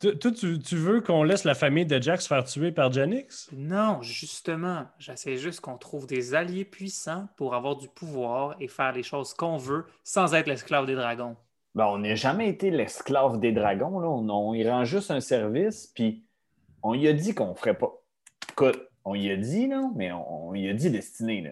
[0.00, 2.92] tu- Toi, tu, tu veux qu'on laisse la famille de Jack se faire tuer par
[2.92, 3.50] Janix?
[3.52, 8.92] Non, justement, j'essaie juste qu'on trouve des alliés puissants pour avoir du pouvoir et faire
[8.92, 11.36] les choses qu'on veut sans être l'esclave des dragons.
[11.74, 14.08] Ben, on n'a jamais été l'esclave des dragons, là.
[14.08, 16.24] On, on y rend juste un service, puis
[16.84, 17.90] on y a dit qu'on ferait pas.
[18.52, 21.50] Écoute, on y a dit, là, mais on, on y a dit Destiné, là.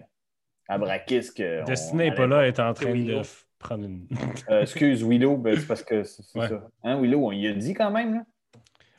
[0.69, 1.65] À Brakis que.
[1.65, 3.21] Destiné n'est pas là, elle est en train de Willow.
[3.59, 4.07] prendre une.
[4.49, 6.47] Euh, excuse, Willow, ben, c'est parce que c'est Ouais.
[6.47, 6.67] ça.
[6.83, 8.25] Hein, Willow, on y a dit quand même, là?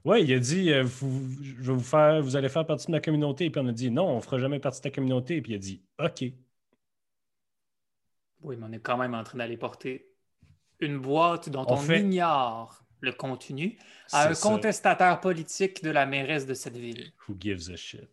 [0.04, 2.92] Oui, il a dit euh, vous, je vais vous faire, vous allez faire partie de
[2.92, 3.48] ma communauté.
[3.48, 5.40] Puis on a dit non, on ne fera jamais partie de ta communauté.
[5.40, 6.24] Puis il a dit OK.
[8.42, 10.06] Oui, mais on est quand même en train d'aller porter
[10.80, 13.78] une boîte dont On on, fait- ignore le contenu
[14.12, 14.48] à un ça.
[14.48, 17.12] contestataire politique de la mairesse de cette ville.
[17.28, 18.08] Who gives a shit?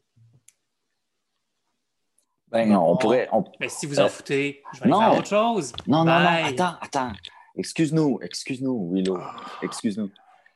[2.49, 3.29] Ben, on pourrait.
[3.31, 4.99] on- Mais si vous en Euh, foutez, je vais non.
[4.99, 5.71] faire autre chose.
[5.87, 6.43] Non, non, Bye.
[6.43, 7.13] non, attends, attends.
[7.55, 9.19] Excuse-nous, excuse-nous, Willow.
[9.61, 10.09] Excuse-nous.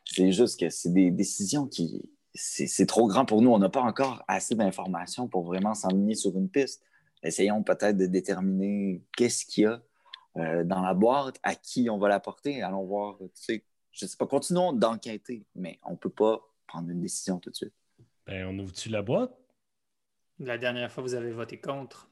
[0.04, 2.02] C'est juste que c'est des décisions qui.
[2.34, 3.50] C'est trop grand pour nous.
[3.52, 6.84] On n'a pas encore assez d'informations pour vraiment s'enligner sur une piste.
[7.24, 9.82] Essayons peut-être de déterminer qu'est-ce qu'il y a
[10.38, 12.62] euh, dans la boîte, à qui on va la porter.
[12.62, 13.64] Allons voir, tu sais,
[13.96, 17.56] je sais pas, continuons d'enquêter, mais on ne peut pas prendre une décision tout de
[17.56, 17.74] suite.
[18.28, 19.32] Ben, on ouvre-tu la boîte?
[20.40, 22.10] La dernière fois, vous avez voté contre.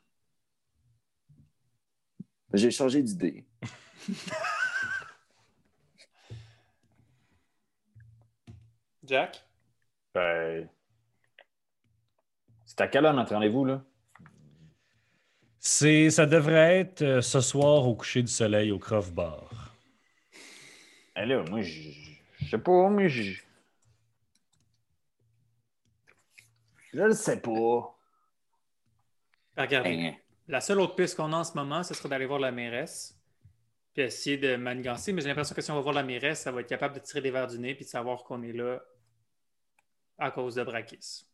[2.54, 3.46] J'ai changé d'idée.
[9.04, 9.46] Jack?
[10.14, 10.70] Ben.
[12.66, 13.84] C'est à quelle heure notre rendez-vous, là?
[15.60, 19.63] C'est, ça devrait être euh, ce soir au coucher du soleil au Croft Bar.
[21.24, 23.42] Ben là, moi, je sais pas, mais je.
[26.94, 27.98] Je le sais pas.
[29.58, 30.16] Regardez, Ben,
[30.48, 33.18] la seule autre piste qu'on a en ce moment, ce serait d'aller voir la mairesse
[33.94, 35.14] puis essayer de manigancer.
[35.14, 37.00] Mais j'ai l'impression que si on va voir la mairesse, ça va être capable de
[37.00, 38.82] tirer des verres du nez puis de savoir qu'on est là
[40.18, 41.26] à cause de Brakis.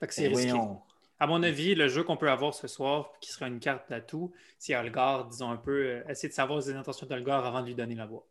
[0.00, 0.58] Fait que c'est Ben risqué.
[0.58, 0.82] voyons.
[1.18, 4.32] À mon avis, le jeu qu'on peut avoir ce soir, qui sera une carte d'atout,
[4.58, 7.74] c'est Olgar, disons un peu, euh, essayer de savoir les intentions d'Olgar avant de lui
[7.74, 8.24] donner la boîte.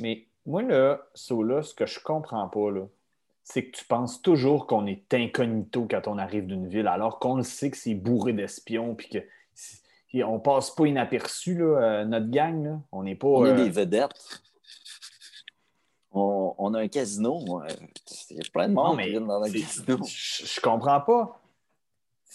[0.00, 2.86] Mais moi, là, Sola, ce que je comprends pas, là,
[3.44, 7.36] c'est que tu penses toujours qu'on est incognito quand on arrive d'une ville, alors qu'on
[7.36, 9.18] le sait que c'est bourré d'espions, puis que
[9.54, 12.80] c'est- on passe pas inaperçu, là, euh, notre gang, là.
[12.92, 13.26] On n'est pas.
[13.28, 14.40] on est euh, des vedettes.
[16.12, 17.62] On, on a un casino.
[18.30, 19.98] Il y a plein de Non, monde mais qui vient dans un casino.
[20.06, 21.40] Je, je comprends pas.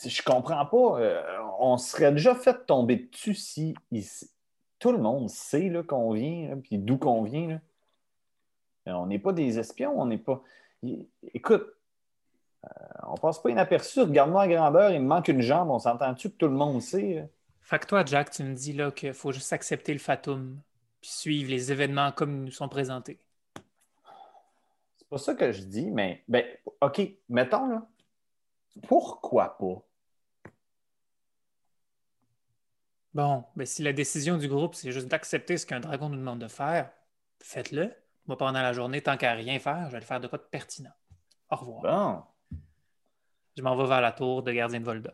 [0.05, 0.99] Je comprends pas.
[0.99, 1.21] euh,
[1.59, 3.73] on serait déjà fait tomber dessus si
[4.84, 7.47] tout le monde sait qu'on vient, là, puis d'où qu'on vient.
[7.47, 7.59] là.
[8.89, 10.43] Euh, On n'est pas des espions, on n'est pas.
[11.34, 11.65] Écoute,
[12.65, 12.69] euh,
[13.03, 14.01] on passe pas inaperçu.
[14.01, 15.71] Regarde-moi à grandeur, il me manque une jambe.
[15.71, 17.13] On s'entend-tu que tout le monde sait?
[17.13, 17.21] là?
[17.61, 20.59] Fait que toi, Jack, tu me dis là qu'il faut juste accepter le fatum
[20.99, 23.19] puis suivre les événements comme ils nous sont présentés.
[24.97, 26.43] C'est pas ça que je dis, mais ben,
[26.81, 27.88] OK, mettons là.
[28.89, 29.81] Pourquoi pas?
[33.14, 36.39] Bon, ben si la décision du groupe, c'est juste d'accepter ce qu'un dragon nous demande
[36.39, 36.89] de faire,
[37.41, 37.93] faites-le.
[38.26, 40.43] Moi, pendant la journée, tant qu'à rien faire, je vais le faire de quoi de
[40.43, 40.93] pertinent.
[41.51, 41.82] Au revoir.
[41.82, 42.57] Bon.
[43.55, 45.14] Je m'en vais vers la tour de gardien de Volda.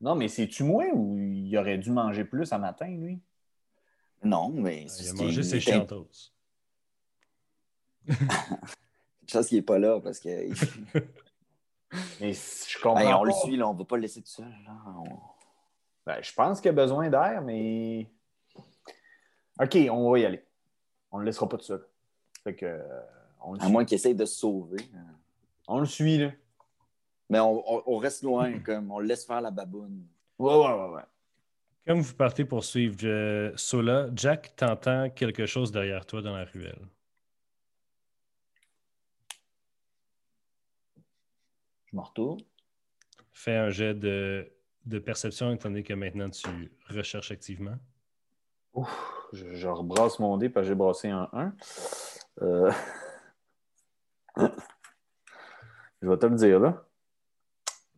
[0.00, 3.20] Non, mais c'est-tu moi ou il aurait dû manger plus à matin, lui?
[4.24, 6.32] Non, mais Il a mangé ses une chantos.
[9.26, 10.28] chance qu'il n'est pas là parce que
[12.20, 13.26] Mais je comprends Hey, on pas.
[13.26, 14.48] le suit, là, on ne va pas le laisser tout seul.
[14.64, 14.72] là.
[14.96, 15.18] On-
[16.10, 18.10] ben, je pense qu'il a besoin d'air, mais.
[19.60, 20.44] OK, on va y aller.
[21.12, 21.86] On ne le laissera pas tout seul.
[22.48, 23.00] Euh,
[23.60, 24.78] à moins qu'il essaye de se sauver.
[25.68, 26.32] On le suit, là.
[27.28, 30.04] Mais on, reste loin, comme on le laisse faire la baboune.
[30.36, 31.02] Ouais, ouais, ouais, ouais.
[31.86, 36.44] Comme vous partez pour suivre euh, Sola, Jack t'entends quelque chose derrière toi dans la
[36.44, 36.88] ruelle.
[41.86, 42.40] Je me retourne.
[43.32, 44.50] Fais un jet de
[44.86, 47.76] de perception, étant donné que maintenant tu recherches activement?
[48.74, 48.90] Ouf,
[49.32, 51.54] je, je rebrasse mon dé parce que j'ai brassé un 1.
[52.42, 52.72] Euh,
[56.02, 56.84] je vais te le dire là.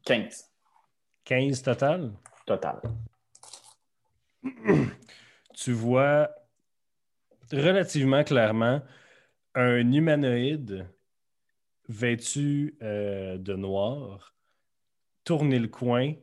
[0.04, 0.50] 15
[1.24, 2.12] 15 total?
[2.46, 2.80] total.
[5.54, 6.30] Tu vois
[7.52, 8.80] relativement clairement
[9.54, 10.88] un humanoïde
[11.88, 14.34] vêtu euh, de noir
[15.24, 16.14] tourner le coin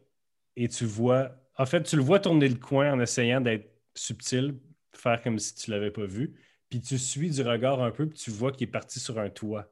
[0.60, 1.32] et tu vois.
[1.58, 4.60] En fait, tu le vois tourner le coin en essayant d'être subtil,
[4.94, 6.36] faire comme si tu l'avais pas vu.
[6.70, 9.30] Puis tu suis du regard un peu, puis tu vois qu'il est parti sur un
[9.30, 9.72] toit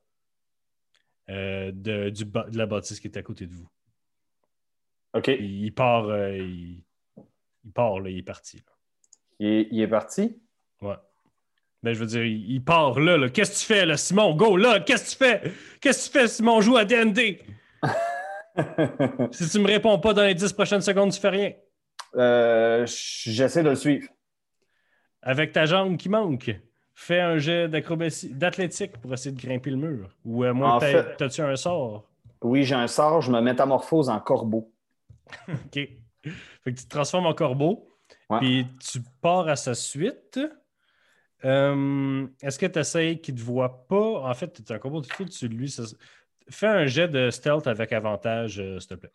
[1.29, 3.69] euh, de, du de la bâtisse qui est à côté de vous.
[5.13, 5.27] OK.
[5.27, 6.83] Il, il part, euh, il,
[7.65, 8.57] il part, là, il est parti.
[8.57, 8.73] là.
[9.39, 10.39] Il est, il est parti?
[10.81, 10.95] Ouais.
[11.83, 13.29] Ben, je veux dire, il, part là, là.
[13.29, 14.35] Qu'est-ce que tu fais, là, Simon?
[14.35, 14.79] Go, là!
[14.79, 15.53] Qu'est-ce que tu fais?
[15.81, 16.61] Qu'est-ce que tu fais, Simon?
[16.61, 17.41] Joue à D&D!
[19.31, 21.53] Si tu me réponds pas dans les 10 prochaines secondes, tu fais rien.
[22.15, 24.07] Euh, J'essaie de le suivre.
[25.21, 26.51] Avec ta jambe qui manque,
[26.93, 30.09] fais un jet d'acrobatie, d'athlétique pour essayer de grimper le mur.
[30.77, 32.05] Ou t'aies- fait- t'as-tu un sort?
[32.41, 34.71] Oui, j'ai un sort, je me métamorphose en corbeau.
[35.49, 35.73] OK.
[35.73, 35.91] Fait
[36.65, 37.89] que tu te transformes en corbeau,
[38.39, 40.39] puis tu pars à sa suite.
[41.45, 44.21] Euh, Est-ce que tu essayes qu'il ne te voit pas?
[44.29, 45.69] En fait, tu es un corbeau, tu lui.
[45.69, 45.83] ça-
[46.49, 49.11] Fais un jet de stealth avec avantage, euh, s'il te plaît.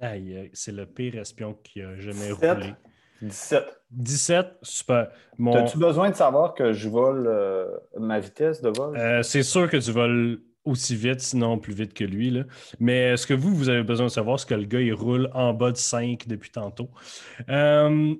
[0.00, 2.52] Aïe, c'est le pire espion qui a jamais Sept.
[2.52, 2.74] roulé.
[3.20, 3.64] 17.
[3.90, 5.12] 17, super.
[5.38, 8.96] Mon- As-tu besoin de savoir que je vole euh, ma vitesse de vol?
[8.96, 12.30] Euh, c'est sûr que tu voles aussi vite, sinon plus vite que lui.
[12.30, 12.44] Là.
[12.80, 15.28] Mais ce que vous, vous avez besoin de savoir, c'est que le gars, il roule
[15.34, 16.88] en bas de 5 depuis tantôt?
[17.48, 18.14] Euh,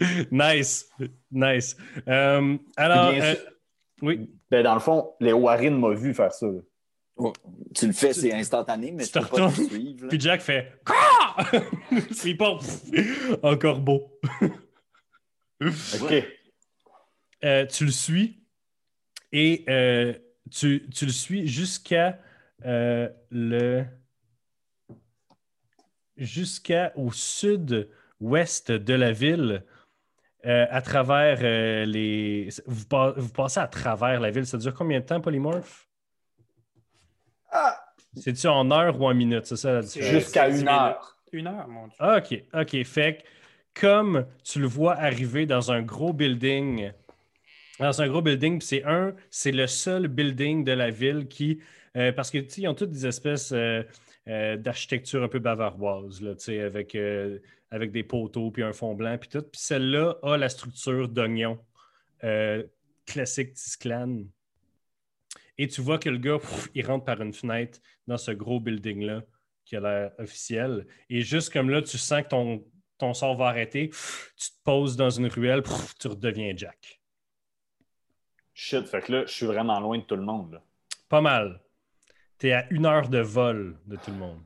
[0.30, 0.88] nice.
[1.30, 1.76] Nice.
[2.08, 3.44] Euh, alors, Bien euh, sûr.
[4.02, 6.46] oui, Ben, dans le fond, les Warren m'a vu faire ça.
[6.46, 6.60] là.
[7.74, 10.02] Tu le fais, c'est instantané, mais Tu peux pas te suivre.
[10.02, 10.08] là.
[10.08, 11.60] puis Jack fait Quoi?
[12.20, 12.36] Puis il
[13.58, 14.18] corbeau.
[15.62, 16.24] OK.
[17.44, 18.42] Euh, tu le suis
[19.32, 20.14] et euh,
[20.50, 22.18] tu, tu le suis jusqu'à
[22.64, 23.84] euh, le
[26.16, 29.64] jusqu'à au sud-ouest de la ville
[30.46, 34.74] euh, à travers euh, les vous, pa- vous passez à travers la ville ça dure
[34.74, 35.88] combien de temps polymorphe?
[37.50, 37.82] Ah!
[38.16, 39.44] c'est-tu en heure ou en minute?
[39.46, 40.10] C'est ça la différence?
[40.10, 41.18] Jusqu'à une heure.
[41.32, 41.96] Une heure, mon Dieu.
[41.98, 42.82] Ah, OK, OK.
[42.84, 46.92] Fait que comme tu le vois arriver dans un gros building,
[47.78, 51.60] dans un gros building, puis c'est un, c'est le seul building de la ville qui,
[51.96, 53.82] euh, parce que, ils ont toutes des espèces euh,
[54.28, 56.96] euh, d'architecture un peu bavaroise, là, avec,
[57.70, 59.42] avec des poteaux, puis un fond blanc, puis tout.
[59.42, 61.58] Puis celle-là a la structure d'oignon
[63.06, 64.24] classique Tisclan.
[65.58, 66.38] Et tu vois que le gars,
[66.74, 69.22] il rentre par une fenêtre dans ce gros building-là
[69.64, 70.86] qui a l'air officiel.
[71.08, 72.64] Et juste comme là, tu sens que ton,
[72.98, 73.90] ton sort va arrêter,
[74.36, 75.62] tu te poses dans une ruelle,
[75.98, 76.95] tu redeviens Jack.
[78.58, 80.54] Shit, fait que là, je suis vraiment loin de tout le monde.
[80.54, 80.62] là.
[81.10, 81.60] Pas mal.
[82.38, 84.40] Tu es à une heure de vol de tout le monde.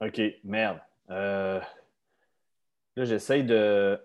[0.00, 0.80] OK, merde.
[1.10, 1.60] Euh,
[2.96, 4.00] Là, j'essaye de.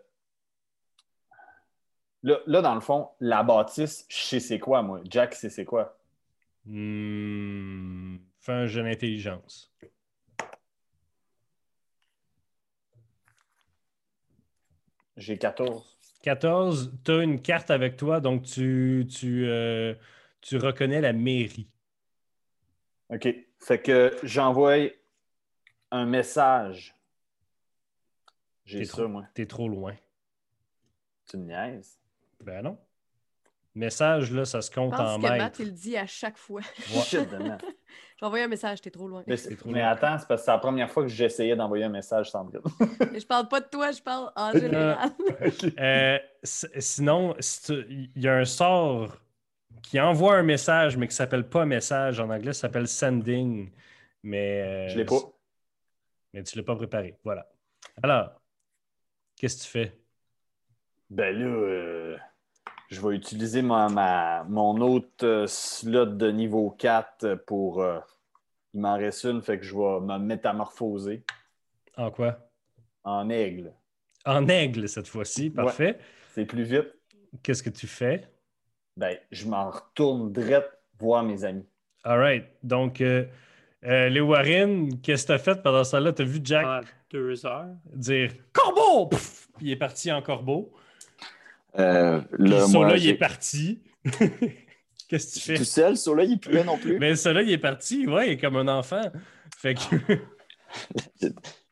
[2.24, 5.00] Là, là, dans le fond, la bâtisse, je sais c'est quoi, moi.
[5.10, 5.98] Jack, c'est c'est quoi?
[6.66, 9.74] Hmm, Fais un jeu d'intelligence.
[15.18, 15.95] J'ai 14.
[16.26, 19.94] 14, tu as une carte avec toi, donc tu, tu, euh,
[20.42, 21.70] tu reconnais la mairie.
[23.12, 23.28] OK.
[23.60, 24.90] Fait que j'envoie
[25.92, 26.96] un message.
[28.66, 29.28] J'ai ça, trop, moi.
[29.36, 29.96] t'es trop loin.
[31.30, 32.00] Tu me niaises?
[32.44, 32.80] Ben non.
[33.76, 36.38] Message, là, ça se Je compte pense en que Matt, il le dit à chaque
[36.38, 36.62] fois.
[36.94, 37.02] Ouais.
[37.06, 37.62] Shit de merde.
[38.18, 39.24] J'ai envoyé un message, t'es trop loin.
[39.28, 39.88] Mais, C'est trop mais long.
[39.88, 42.62] attends, c'est parce que c'est la première fois que j'essayais d'envoyer un message sans brille.
[43.12, 45.10] Mais je parle pas de toi, je parle en général.
[45.80, 47.36] Euh, sinon,
[47.70, 49.18] il y a un sort
[49.84, 52.20] qui envoie un message, mais qui s'appelle pas message.
[52.20, 53.70] En anglais, ça s'appelle sending.
[54.24, 55.20] Mais, euh, Je l'ai pas.
[56.34, 57.18] Mais tu l'as pas préparé.
[57.24, 57.48] Voilà.
[58.02, 58.42] Alors,
[59.36, 60.00] qu'est-ce que tu fais?
[61.10, 62.18] Ben là, euh,
[62.90, 67.82] je vais utiliser ma, ma- mon autre euh, slot de niveau 4 pour.
[67.82, 68.00] euh,
[68.74, 71.24] il m'en reste une, fait que je vais me métamorphoser
[71.98, 72.38] En quoi?
[73.06, 73.72] en aigle.
[74.26, 75.50] En aigle cette fois-ci.
[75.50, 75.98] Parfait.
[76.34, 76.94] C'est plus vite.
[77.44, 78.28] Qu'est-ce que tu fais?
[78.98, 80.70] Ben, je m'en retourne direct
[81.00, 81.66] voir mes amis.
[82.04, 82.46] All right.
[82.64, 83.26] Donc, euh,
[83.86, 86.66] euh, les Warren, qu'est-ce que tu as fait pendant ça là Tu as vu Jack?
[86.68, 86.82] Ah,
[87.12, 87.68] Deux heures.
[87.94, 89.08] dire Corbeau!
[89.08, 89.48] Pff!
[89.58, 90.74] Puis il est parti en corbeau.
[91.80, 93.82] Euh, là, moi, là, il est parti.
[95.10, 95.56] Qu'est-ce que tu fais?
[95.56, 96.98] tout seul, sur là, il là non plus.
[97.00, 99.02] Mais ça, là, il est parti, ouais, il est comme un enfant.
[99.58, 99.82] Fait que.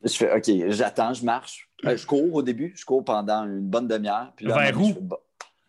[0.05, 1.69] Je fais, OK, j'attends, je marche.
[1.85, 4.33] Euh, je cours au début, je cours pendant une bonne demi-heure.
[4.35, 4.87] Puis là, Vers où?
[4.93, 4.99] fais,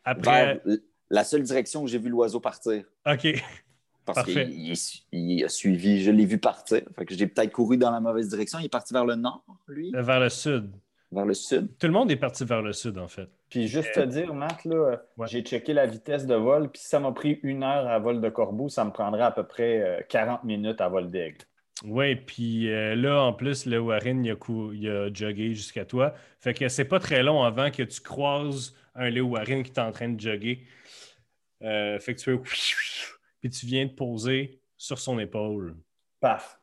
[0.05, 0.61] Après.
[0.65, 0.77] vers
[1.11, 2.85] la seule direction où j'ai vu l'oiseau partir.
[3.07, 3.29] OK.
[4.05, 4.77] Parce qu'il il-
[5.13, 6.83] il a suivi, je l'ai vu partir.
[6.97, 8.59] Fait que j'ai peut-être couru dans la mauvaise direction.
[8.59, 10.71] Il est parti vers le nord, lui, Vers le sud.
[11.13, 11.69] vers le sud.
[11.79, 13.29] Tout le monde est parti vers le sud, en fait.
[13.61, 15.27] Puis juste te dire, Matt, là, euh, Ouais.
[15.29, 18.21] j'ai checké la vitesse de vol, puis si ça m'a pris une heure à vol
[18.21, 21.39] de corbeau, ça me prendrait à peu près euh, 40 minutes à vol d'aigle.
[21.85, 25.85] Oui, puis euh, là, en plus, le Warren, il a, cou- il a jogué jusqu'à
[25.85, 26.15] toi.
[26.41, 29.79] Fait que c'est pas très long avant que tu croises un Léo Warren qui est
[29.81, 30.65] en train de jogger.
[31.63, 32.39] Euh, fait que tu fais...
[33.41, 35.77] Puis tu viens de poser sur son épaule.
[36.21, 36.59] Paf.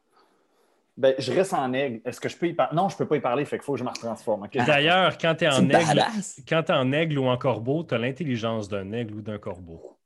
[0.98, 2.02] Ben, je reste en aigle.
[2.06, 2.76] Est-ce que je peux y parler?
[2.76, 4.48] Non, je peux pas y parler, fait qu'il faut que je me retransforme.
[4.54, 6.04] D'ailleurs, quand tu es en aigle,
[6.48, 9.98] quand t'es en aigle ou en corbeau, tu as l'intelligence d'un aigle ou d'un corbeau.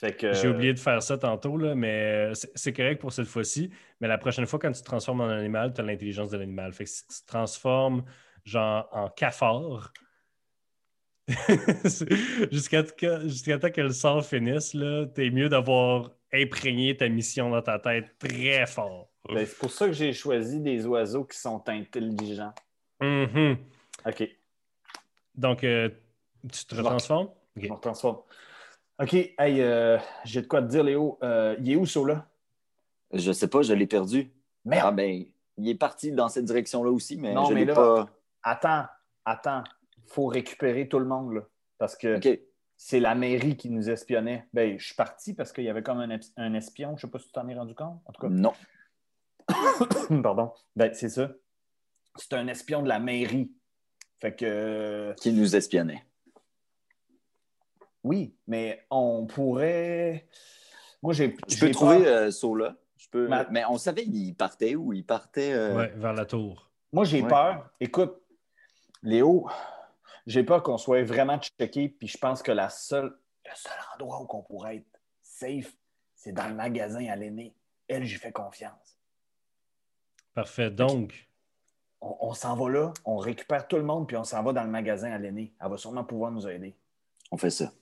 [0.00, 3.70] Que, J'ai oublié de faire ça tantôt, là, mais c'est correct pour cette fois-ci.
[4.00, 6.72] Mais la prochaine fois, quand tu te transformes en animal, tu as l'intelligence de l'animal.
[6.72, 8.04] Fait que si tu te transformes
[8.44, 9.92] genre en cafard,
[12.52, 12.84] jusqu'à
[13.24, 17.80] jusqu'à temps que le sort finisse, tu es mieux d'avoir imprégné ta mission dans ta
[17.80, 19.10] tête très fort.
[19.28, 22.52] Ben, c'est pour ça que j'ai choisi des oiseaux qui sont intelligents.
[23.00, 23.56] Mhm.
[24.06, 24.28] OK,
[25.34, 25.88] Donc, euh,
[26.52, 27.28] tu te Je transformes?
[27.56, 28.18] je me transforme.
[29.00, 31.18] OK, hey, euh, j'ai de quoi te dire, Léo.
[31.22, 32.26] Euh, il est où, là
[33.12, 34.30] Je sais pas, je l'ai perdu.
[34.32, 34.96] Ah Merde!
[34.96, 35.24] ben,
[35.56, 38.08] il est parti dans cette direction-là aussi, mais Non, je mais l'ai là- pas.
[38.42, 38.86] Attends,
[39.24, 39.64] attends.
[40.06, 41.40] faut récupérer tout le monde, là.
[41.78, 42.40] Parce que OK.
[42.76, 44.48] c'est la mairie qui nous espionnait.
[44.52, 46.96] Ben, je suis parti parce qu'il y avait comme un espion.
[46.96, 48.00] Je sais pas si tu t'en es rendu compte.
[48.06, 48.52] En tout cas, Non.
[50.22, 50.52] Pardon.
[50.76, 51.30] Ben, c'est ça.
[52.16, 53.52] C'est un espion de la mairie.
[54.20, 54.44] Fait que.
[54.44, 56.04] euh, Qui nous espionnait.
[58.04, 60.28] Oui, mais on pourrait.
[61.02, 61.36] Moi, j'ai.
[61.48, 62.76] Je j'ai peux trouver euh, Sola.
[62.96, 63.28] Je peux...
[63.28, 64.92] Ma- Mais on savait il partait où?
[64.92, 65.52] Il partait.
[65.52, 66.70] euh, Ouais, vers la tour.
[66.92, 67.28] Moi, j'ai Ouais.
[67.28, 67.70] peur.
[67.80, 68.20] Écoute,
[69.02, 69.48] Léo,
[70.26, 71.88] j'ai peur qu'on soit vraiment checké.
[71.88, 75.72] Puis je pense que la seule, le seul endroit où on pourrait être safe,
[76.16, 77.54] c'est dans le magasin à l'aîné.
[77.86, 78.87] Elle, j'y fais confiance.
[80.38, 80.70] Parfait.
[80.70, 81.28] Donc,
[82.00, 84.62] On, on s'en va là, on récupère tout le monde, puis on s'en va dans
[84.62, 85.52] le magasin à l'aîné.
[85.60, 86.76] Elle va sûrement pouvoir nous aider.
[87.32, 87.72] On fait ça.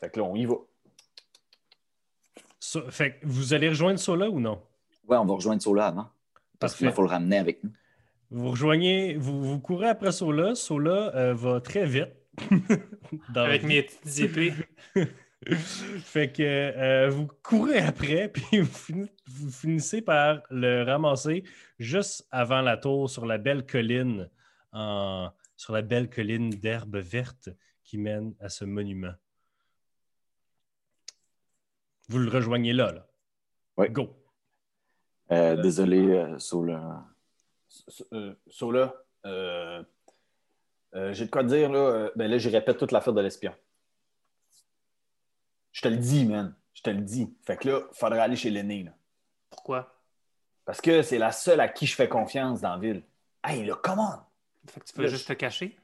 [0.00, 0.56] Fait que là, on y va.
[2.58, 4.60] so- fait que vous allez rejoindre Sola ou non?
[5.06, 6.08] Ouais, on va rejoindre Sola avant.
[6.58, 7.70] Parce qu'il faut le ramener avec nous.
[8.32, 10.56] Vous rejoignez, vous, vous courez après Sola.
[10.56, 12.08] Sola euh, va très vite.
[13.32, 14.52] Dans Avec mes petites épées.
[16.04, 21.44] fait que euh, vous courez après, puis vous, fini- vous finissez par le ramasser
[21.78, 24.28] juste avant la tour sur la belle colline,
[24.72, 27.48] en- sur la belle colline d'herbe verte
[27.84, 29.12] qui mène à ce monument.
[32.08, 33.06] Vous le rejoignez là, là.
[33.76, 33.90] Ouais.
[33.90, 34.16] Go.
[35.32, 37.04] Euh, désolé, euh, Sola.
[38.12, 39.84] Euh, Sola, j'ai
[41.24, 42.10] de quoi te dire, là.
[42.14, 43.52] ben là, je répète toute l'affaire de l'espion.
[45.74, 46.54] Je te le dis, man.
[46.72, 47.36] Je te le dis.
[47.42, 48.88] Fait que là, il faudrait aller chez l'aîné.
[49.50, 50.00] Pourquoi?
[50.64, 53.02] Parce que c'est la seule à qui je fais confiance dans la ville.
[53.42, 54.24] Hey, là, comment?
[54.68, 55.76] Fait que tu peux Là, juste te cacher?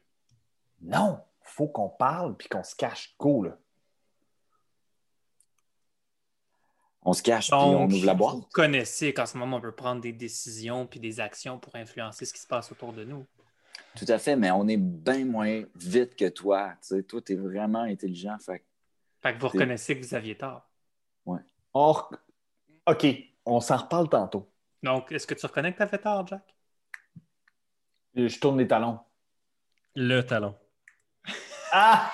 [0.80, 1.20] Non!
[1.42, 3.14] Faut qu'on parle puis qu'on se cache.
[3.18, 3.58] Go, là.
[7.02, 8.34] On se cache puis on ouvre la boîte.
[8.36, 12.24] vous connaissez qu'en ce moment, on peut prendre des décisions puis des actions pour influencer
[12.26, 13.26] ce qui se passe autour de nous.
[13.96, 16.74] Tout à fait, mais on est bien moins vite que toi.
[16.82, 18.38] Tu sais, toi, tu es vraiment intelligent.
[18.38, 18.64] Fait que
[19.22, 20.66] Fait que vous reconnaissez que vous aviez tort.
[21.72, 22.18] On rec-
[22.86, 23.06] OK,
[23.46, 24.50] on s'en reparle tantôt.
[24.82, 26.42] Donc, est-ce que tu reconnais que tu avais tort, Jack?
[28.14, 28.98] Je tourne les talons.
[29.94, 30.56] Le talon.
[31.72, 32.10] Ah!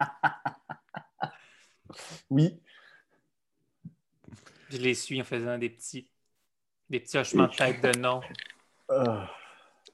[2.30, 2.58] oui.
[4.70, 6.08] Je les suis en faisant des petits,
[6.88, 8.22] des petits hochements de tête de non.
[8.88, 9.28] Ah.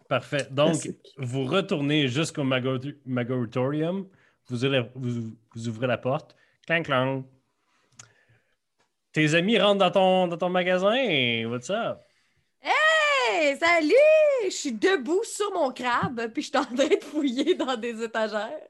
[0.09, 0.47] Parfait.
[0.53, 4.09] Donc, vous retournez jusqu'au Mago- Magoritorium.
[4.49, 6.35] Vous, ouvrez- vous- vous ouvrez la porte.
[6.67, 7.25] Clang, clang.
[9.13, 11.47] Tes amis rentrent dans ton, dans ton magasin.
[11.49, 11.99] What's up?
[12.61, 13.95] Hey, salut!
[14.45, 18.03] Je suis debout sur mon crabe, puis je suis en train de fouiller dans des
[18.03, 18.61] étagères.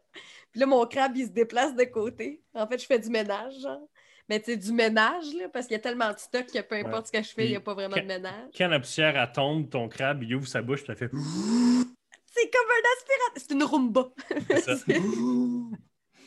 [0.51, 2.43] Puis là, mon crabe, il se déplace de côté.
[2.55, 3.89] En fait, je fais du ménage, genre.
[4.29, 6.75] Mais tu sais, du ménage, là, parce qu'il y a tellement de stock que peu
[6.77, 8.51] importe ce que je fais, il n'y a pas vraiment de ménage.
[8.57, 11.11] Quand la poussière tombe, ton crabe, il ouvre sa bouche, puis ça fait.
[12.41, 13.37] C'est comme un aspirateur.
[13.37, 14.09] C'est une Roomba.
[14.49, 14.77] C'est ça.
[14.87, 15.01] C'est-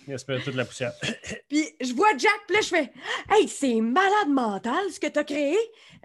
[0.07, 0.93] Il aspire toute la poussière.
[1.49, 2.91] Puis je vois Jack, puis là, je fais
[3.29, 5.55] Hey, c'est malade mental ce que tu as créé.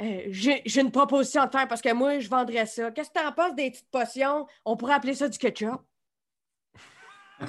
[0.00, 2.90] Euh, J'ai une proposition à te faire parce que moi, je vendrais ça.
[2.90, 4.46] Qu'est-ce que tu en penses des petites potions?
[4.66, 5.80] On pourrait appeler ça du ketchup.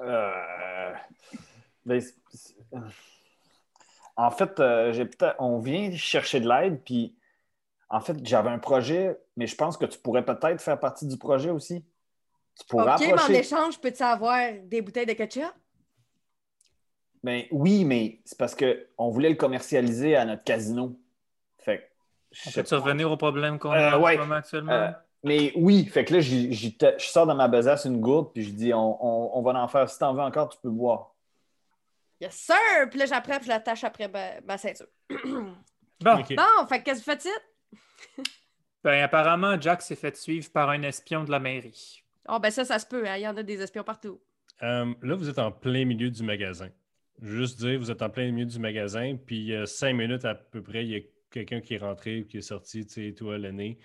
[0.00, 0.92] Euh,
[1.86, 2.14] ben, c'est-
[4.16, 5.06] en fait, euh,
[5.38, 7.14] on vient chercher de l'aide, puis
[7.94, 11.16] en fait, j'avais un projet, mais je pense que tu pourrais peut-être faire partie du
[11.16, 11.84] projet aussi.
[12.58, 15.52] Tu pourrais OK, mais en échange, peux-tu avoir des bouteilles de ketchup?
[17.22, 20.98] Ben, oui, mais c'est parce qu'on voulait le commercialiser à notre casino.
[21.58, 22.76] Fait que, pas.
[22.80, 24.14] revenir au problème qu'on Euh, a ouais.
[24.14, 24.72] ce moment actuellement?
[24.72, 24.90] Euh,
[25.22, 28.74] mais oui, fait que là, je sors de ma besace une gourde, puis je dis
[28.74, 29.88] on, on- on va en faire.
[29.88, 31.14] Si t'en veux encore, tu peux boire.
[32.20, 32.88] Yes, sir!
[32.90, 34.88] Puis là, j'apprends, puis je l'attache après ma, ma ceinture.
[36.00, 36.34] Bon, Ok.
[36.34, 37.53] Bon, fait que qu'est-ce que vous faites?
[38.82, 42.02] Ben, apparemment, Jack s'est fait suivre par un espion de la mairie.
[42.28, 43.06] Oh, ben ça, ça se peut.
[43.06, 44.20] hein, Il y en a des espions partout.
[44.62, 46.68] Euh, là, vous êtes en plein milieu du magasin.
[47.22, 50.24] Juste dire, vous êtes en plein milieu du magasin, puis il y a cinq minutes
[50.24, 52.92] à peu près, il y a quelqu'un qui est rentré ou qui est sorti, tu
[53.08, 53.78] sais, toi, l'aîné.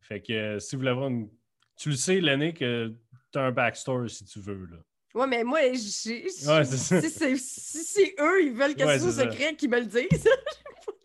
[0.00, 1.28] Fait que euh, si vous voulez avoir une.
[1.76, 2.92] Tu le sais, l'aîné, que
[3.32, 4.66] tu as un backstore si tu veux.
[4.70, 4.76] Là.
[5.14, 6.22] Ouais, mais moi, j'ai.
[6.24, 7.00] Ouais, c'est ça.
[7.00, 10.28] si c'est si eux, ils veulent que Ouais, ce soit secret, qu'ils me le disent.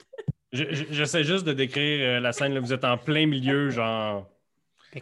[0.52, 2.54] Je- je- J'essaie juste de décrire euh, la scène.
[2.54, 2.60] Là.
[2.60, 4.28] Vous êtes en plein milieu, genre.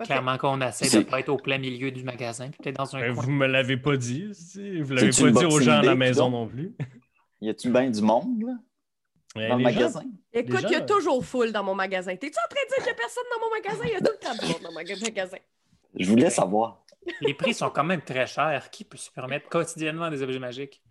[0.03, 2.99] Clairement qu'on essaie de C'est- pas être au plein milieu du magasin, peut-être dans un
[2.99, 3.23] Ben, coin.
[3.23, 4.29] vous me l'avez pas dit.
[4.33, 4.81] si.
[4.81, 6.75] Vous l'avez pas dit aux gens à la maison non plus.
[7.41, 8.53] Y a-tu bien du monde, là,
[9.37, 10.03] Euh, dans le gens- magasin?
[10.31, 12.15] Écoute, il y a toujours full dans mon magasin.
[12.15, 13.83] T'es-tu en train de dire qu'il y a personne dans mon magasin?
[13.85, 15.37] Il y a tout le temps de monde dans mon magasin.
[15.95, 16.83] Je voulais savoir.
[17.21, 18.69] Les prix sont quand même très chers.
[18.69, 20.83] Qui peut se permettre quotidiennement des objets magiques?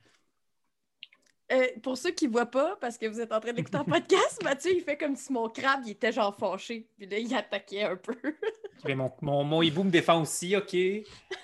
[1.50, 3.84] Euh, pour ceux qui ne voient pas, parce que vous êtes en train d'écouter un
[3.84, 6.86] podcast, Mathieu, il fait comme si mon crabe, il était genre fâché.
[6.98, 8.14] Puis là, il attaquait un peu.
[8.84, 10.72] Ben, mon, mon, mon hibou me défend aussi, OK?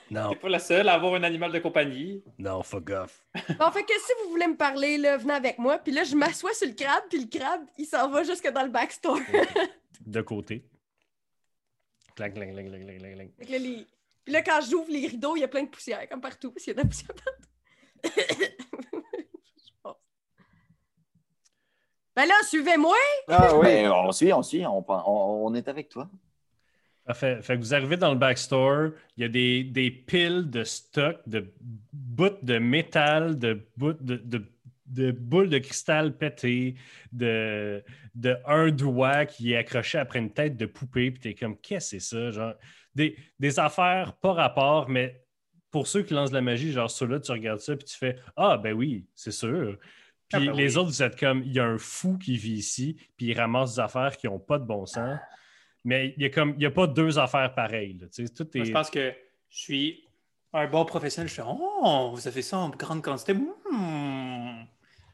[0.09, 2.23] Non, T'es pas la seule à avoir un animal de compagnie.
[2.39, 3.25] non, fuck off.
[3.59, 5.79] Bon, fait que si vous voulez me parler, là, venez avec moi.
[5.79, 8.63] Puis là, je m'assois sur le crabe, puis le crabe, il s'en va jusque dans
[8.63, 9.19] le backstore.
[10.07, 10.65] De côté.
[12.15, 12.55] Clac, clac.
[12.55, 13.87] Fait que là, les-
[14.25, 16.53] Puis là, quand j'ouvre les rideaux, il y a plein de poussière, comme partout.
[16.53, 18.15] Parce qu'il y a de la poussière partout.
[19.57, 19.97] Je pense.
[22.17, 22.97] Ben là, suivez-moi!
[23.29, 23.67] Ah oui.
[23.67, 26.09] Ben, on suit, on suit, on, on- on est avec toi.
[27.05, 27.43] Parfait.
[27.43, 31.19] Fait que vous arrivez dans le backstore, il y a des, des piles de stock,
[31.27, 31.53] de
[31.93, 34.43] bouts de métal, de bouts de, de,
[34.87, 36.77] de boules de cristal pétées,
[37.13, 37.85] de,
[38.15, 41.97] de un doigt qui est accroché après une tête de poupée, puis t'es comme, qu'est-ce
[41.97, 42.31] que c'est ça?
[42.31, 42.55] Genre,
[42.95, 45.21] des, des affaires pas rapport, mais
[45.71, 48.17] pour ceux qui lancent de la magie, genre, ceux-là, tu regardes ça, puis tu fais,
[48.37, 49.77] ah, ben oui, c'est sûr.
[50.31, 50.77] Puis Ah, ben les oui.
[50.79, 53.75] autres, vous êtes comme, il y a un fou qui vit ici, puis il ramasse
[53.75, 55.19] des affaires qui n'ont pas de bon sens.
[55.85, 57.99] Mais il n'y a, comme- il y a pas deux affaires pareilles.
[58.01, 58.07] là,
[58.55, 59.13] Moi, je pense que
[59.51, 60.05] je suis
[60.55, 61.29] un bon professionnel.
[61.29, 63.35] Je fais Oh, vous avez ça en grande quantité.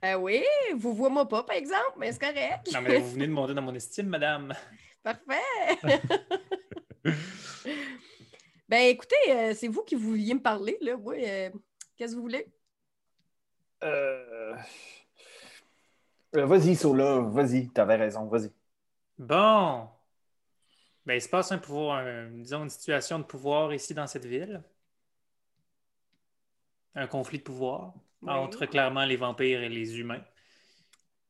[0.03, 0.43] Ben oui,
[0.77, 2.71] vous voyez moi pas, par exemple, mais c'est correct.
[2.73, 4.55] Non, mais vous venez de monter dans mon estime, madame.
[5.03, 5.77] Parfait!
[8.69, 10.97] ben écoutez, euh, c'est vous qui vouliez me parler, là.
[10.97, 11.51] Moi, euh,
[11.97, 12.47] qu'est-ce que vous voulez?
[13.83, 14.55] Euh,
[16.37, 18.51] euh, vas-y, Sola, vas-y, t'avais raison, vas-y.
[19.19, 19.89] Bon.
[21.07, 24.25] Ben, il se passe un pouvoir, un- disons, une situation de pouvoir ici dans cette
[24.27, 24.63] ville.
[26.95, 28.31] Un conflit de pouvoir Oui.
[28.31, 30.23] entre clairement les vampires et les humains.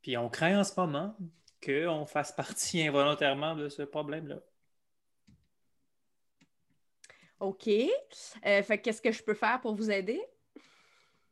[0.02, 1.16] Puis on craint en ce moment
[1.64, 4.40] qu'on fasse partie involontairement de ce problème-là.
[7.40, 7.68] OK.
[7.68, 10.20] Euh, fait que qu'est-ce que je peux faire pour vous aider?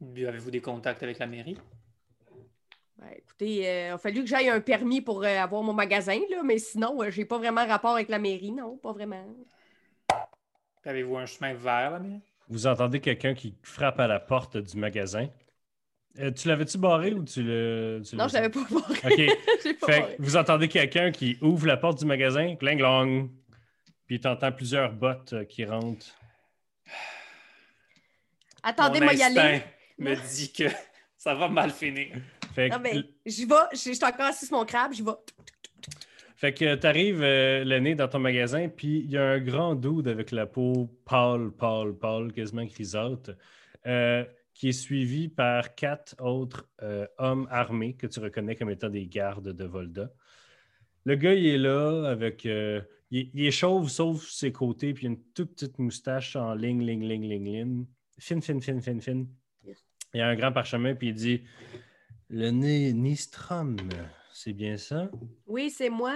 [0.00, 1.56] Avez-vous des contacts avec la mairie?
[2.98, 6.18] Ben, écoutez, euh, il a fallu que j'aille un permis pour euh, avoir mon magasin,
[6.30, 9.24] là, mais sinon, euh, j'ai pas vraiment rapport avec la mairie, non, pas vraiment.
[10.84, 12.20] Avez-vous un chemin vers la mairie?
[12.48, 15.28] Vous entendez quelqu'un qui frappe à la porte du magasin.
[16.18, 18.02] Euh, tu l'avais-tu barré ou tu le.
[18.08, 18.94] tu Non, je l'avais pas barré.
[19.04, 19.38] OK.
[19.62, 20.16] J'ai pas Fait barré.
[20.16, 23.30] que vous entendez quelqu'un qui ouvre la porte du magasin, cling long.
[24.06, 26.06] Puis tu entends plusieurs bottes euh, qui rentrent.
[28.62, 29.62] Attendez, Mon moi y aller.
[29.98, 30.64] me dit que
[31.16, 32.16] ça va mal finir.
[32.58, 35.12] Fait Non, que, mais j'y vais, je suis encore assis sur mon crabe, j'y vais.
[36.36, 39.76] fait que t'arrives euh, le nez dans ton magasin, puis il y a un grand
[39.76, 43.36] dude avec la peau pâle, pâle, pâle, quasiment grisâtre,
[43.86, 48.88] euh, qui est suivi par quatre autres euh, hommes armés que tu reconnais comme étant
[48.88, 50.10] des gardes de Volda.
[51.04, 52.44] Le gars, il est là avec.
[52.44, 52.80] euh,
[53.12, 56.34] il, est- il est chauve sauf ses côtés, puis il a une toute petite moustache
[56.34, 57.86] en ligne, ligne, ligne, ligne, ligne.
[58.18, 59.28] Fine, fine, fine, fine, fine.
[60.12, 61.42] Il a un grand parchemin, puis il dit
[62.30, 63.78] Le nez Nistrom,
[64.34, 65.10] c'est bien ça?
[65.46, 66.14] Oui, c'est moi.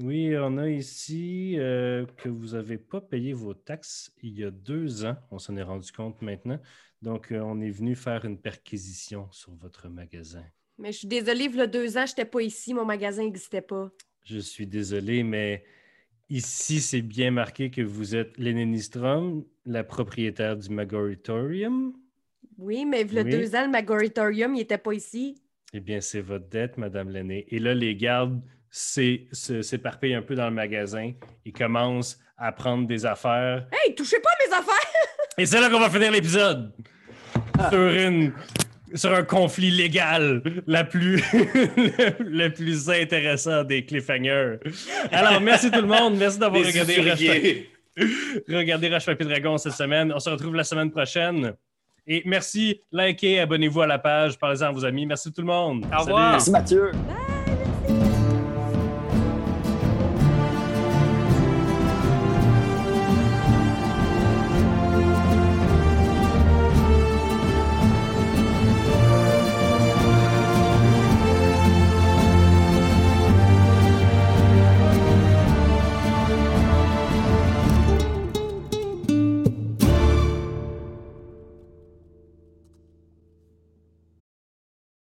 [0.00, 4.50] Oui, on a ici euh, que vous n'avez pas payé vos taxes il y a
[4.50, 5.14] deux ans.
[5.30, 6.58] On s'en est rendu compte maintenant.
[7.00, 10.42] Donc, euh, on est venu faire une perquisition sur votre magasin.
[10.78, 13.22] Mais je suis désolée, il y a deux ans, je n'étais pas ici, mon magasin
[13.22, 13.92] n'existait pas.
[14.24, 15.64] Je suis désolé, mais
[16.28, 21.94] ici, c'est bien marqué que vous êtes Lénine Strom, la propriétaire du Magoritorium.
[22.58, 23.30] Oui, mais il y a Oui.
[23.30, 25.36] deux ans, le Magoritorium, il n'était pas ici.
[25.72, 27.46] Eh bien, c'est votre dette, Madame Lenné.
[27.50, 28.40] Et là, les gardes
[28.70, 31.12] s'éparpillent un peu dans le magasin.
[31.44, 33.66] Ils commencent à prendre des affaires.
[33.72, 34.90] Hey, touchez pas à mes affaires!
[35.38, 36.72] Et c'est là qu'on va finir l'épisode.
[37.70, 38.32] Sur une.
[38.94, 41.16] Sur un conflit légal la plus,
[42.20, 44.58] le plus intéressant des cliffhangers.
[45.10, 46.16] Alors, merci tout le monde.
[46.16, 47.20] Merci d'avoir regardé Rush,
[48.48, 50.12] regardez Rush Papier Dragon cette semaine.
[50.14, 51.52] On se retrouve la semaine prochaine.
[52.06, 55.06] Et merci, likez, abonnez-vous à la page, parlez-en à vos amis.
[55.06, 55.84] Merci tout le monde.
[55.92, 56.32] Au revoir.
[56.32, 56.92] Merci Mathieu.
[56.92, 57.25] Bye!